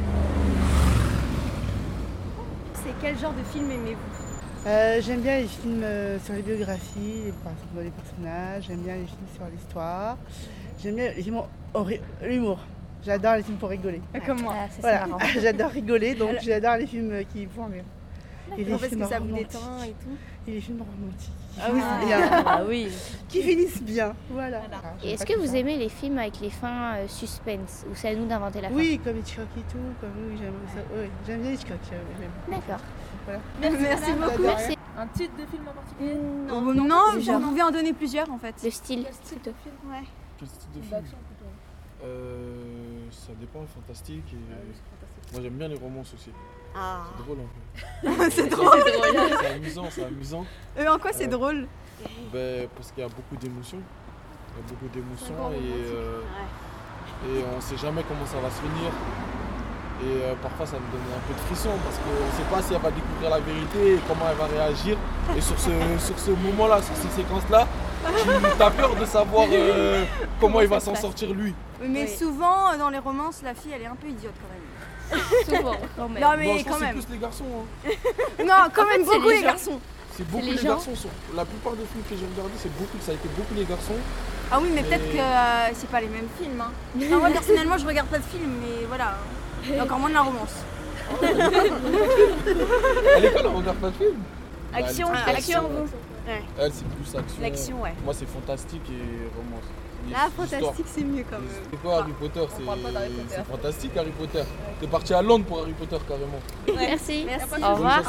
[3.03, 4.68] Quel genre de film aimez-vous?
[4.68, 8.64] Euh, j'aime bien les films euh, sur les biographies, les, par exemple, les personnages.
[8.68, 10.16] J'aime bien les films sur l'histoire.
[10.80, 11.42] J'aime bien les films
[12.22, 12.59] l'humour.
[13.05, 14.00] J'adore les films pour rigoler.
[14.24, 14.55] Comme moi.
[14.57, 15.07] Ah, c'est Voilà.
[15.40, 17.82] J'adore rigoler, donc Alors- j'adore les films qui font rire.
[18.57, 19.48] Et les Parce films que ça vous romantiques.
[19.48, 20.16] détend et tout?
[20.46, 21.32] Et les films romantiques.
[21.55, 22.42] Qui Ah oui, finissent c'est- bien.
[22.46, 22.88] ah oui.
[23.28, 24.14] Qui finissent bien.
[24.30, 24.62] Voilà.
[25.03, 28.14] Et est-ce que vous aimez les films avec les fins euh, suspense Ou c'est à
[28.14, 29.78] nous d'inventer la fin Oui, comme Hitchcock et tout.
[30.00, 30.80] Comme, oui, j'aime ça.
[30.94, 31.78] Oui, j'aime bien Hitchcock.
[32.48, 32.80] D'accord.
[33.24, 33.40] Voilà.
[33.61, 34.42] Merci, beaucoup.
[34.42, 34.76] Merci.
[34.98, 36.14] Un titre de film en particulier
[36.48, 37.40] Non, non, non, non, genre.
[37.40, 38.55] vous pouvez en donner plusieurs en fait.
[38.62, 39.05] Le style.
[39.26, 39.50] plutôt.
[39.88, 40.03] Ouais.
[40.38, 41.00] Quel style de film
[42.05, 44.34] Euh, Ça dépend, fantastique.
[44.34, 45.32] Et...
[45.32, 46.30] Moi j'aime bien les romances aussi.
[46.74, 47.02] Ah.
[47.16, 48.30] C'est drôle un peu.
[48.30, 48.82] C'est drôle.
[49.40, 50.44] C'est amusant, c'est amusant.
[50.78, 51.66] Euh, en quoi c'est Euh, drôle?
[52.32, 53.78] ben, Parce qu'il y a beaucoup d'émotions.
[53.78, 55.94] Il y a beaucoup d'émotions et, romantique.
[55.94, 56.20] euh,
[57.40, 58.90] et on sait jamais comment ça va se finir.
[60.04, 62.60] Et euh, parfois ça me donne un peu de frisson parce qu'on ne sait pas
[62.60, 64.96] si elle va découvrir la vérité et comment elle va réagir.
[65.36, 65.70] Et sur ce,
[66.04, 67.68] sur ce moment-là, sur ces séquences-là,
[68.56, 70.04] tu as peur de savoir euh,
[70.40, 71.54] comment, il va s'en sortir lui.
[71.80, 74.61] Oui, mais souvent dans les romances, la fille elle est un peu idiote quand même.
[75.48, 76.22] Souvent, quand même.
[76.22, 76.96] Non mais Bon, je quand pense même.
[76.98, 77.44] c'est plus les garçons.
[77.86, 77.90] hein.
[78.44, 79.80] Non, quand même beaucoup les garçons.
[80.16, 80.94] C'est beaucoup les les, garçons.
[80.94, 83.64] Sont, la plupart des films que j'ai regardés, c'est beaucoup, ça a été beaucoup les
[83.64, 83.94] garçons.
[84.50, 86.60] Ah oui, mais, peut-être que euh, c'est pas les mêmes films.
[86.60, 86.70] Hein.
[86.98, 89.16] Enfin, moi personnellement, je regarde pas de films, mais voilà.
[89.72, 90.54] Et encore moins de la romance.
[93.16, 94.22] À l'école, on regarde pas de films.
[94.72, 95.62] Bah, Action, plus action.
[96.26, 96.42] Ouais.
[96.58, 97.42] Elle, c'est plus action.
[97.42, 97.94] L'action, ouais.
[98.04, 99.64] Moi, c'est fantastique et romance.
[100.09, 101.48] Les Ah, fantastique, c'est mieux quand même.
[101.70, 103.28] C'est quoi Harry Potter C'est parle pas d'Harry Potter.
[103.36, 104.42] c'est fantastique, Harry Potter.
[104.80, 106.40] T'es parti à Londres pour Harry Potter, carrément.
[106.74, 107.24] Merci.
[107.26, 107.62] Merci.
[107.62, 108.03] Au revoir.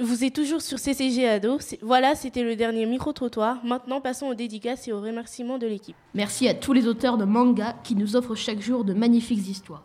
[0.00, 1.58] Vous êtes toujours sur CCG Ado.
[1.82, 3.62] Voilà, c'était le dernier micro-trottoir.
[3.62, 5.94] Maintenant, passons aux dédicaces et aux remerciements de l'équipe.
[6.14, 9.82] Merci à tous les auteurs de manga qui nous offrent chaque jour de magnifiques histoires.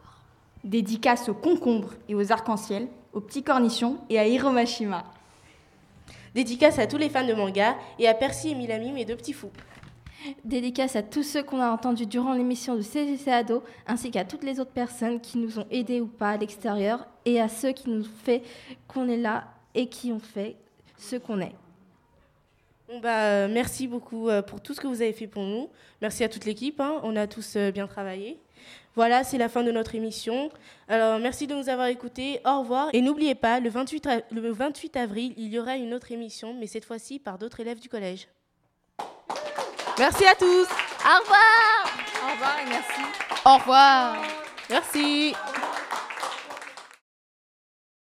[0.64, 5.04] Dédicace aux concombres et aux arcs-en-ciel, aux petits cornichons et à Hiromashima.
[6.34, 9.34] Dédicace à tous les fans de manga et à Percy et Milami, mes deux petits
[9.34, 9.52] fous.
[10.44, 14.44] Dédicace à tous ceux qu'on a entendus durant l'émission de CGC Ado, ainsi qu'à toutes
[14.44, 17.90] les autres personnes qui nous ont aidés ou pas à l'extérieur, et à ceux qui
[17.90, 18.42] nous ont fait
[18.88, 20.56] qu'on est là et qui ont fait
[20.98, 21.54] ce qu'on est.
[22.88, 25.70] Bon, bah, euh, merci beaucoup euh, pour tout ce que vous avez fait pour nous.
[26.02, 26.80] Merci à toute l'équipe.
[26.80, 27.00] hein.
[27.04, 28.40] On a tous euh, bien travaillé.
[28.96, 30.50] Voilà, c'est la fin de notre émission.
[30.88, 32.40] Alors, merci de nous avoir écoutés.
[32.46, 32.90] Au revoir.
[32.94, 36.54] Et n'oubliez pas, le 28, a- le 28 avril, il y aura une autre émission,
[36.58, 38.28] mais cette fois-ci par d'autres élèves du collège.
[39.98, 40.46] Merci à tous.
[40.46, 41.88] Au revoir.
[42.24, 43.02] Au revoir et merci.
[43.46, 44.16] Au revoir.
[44.70, 45.36] Merci.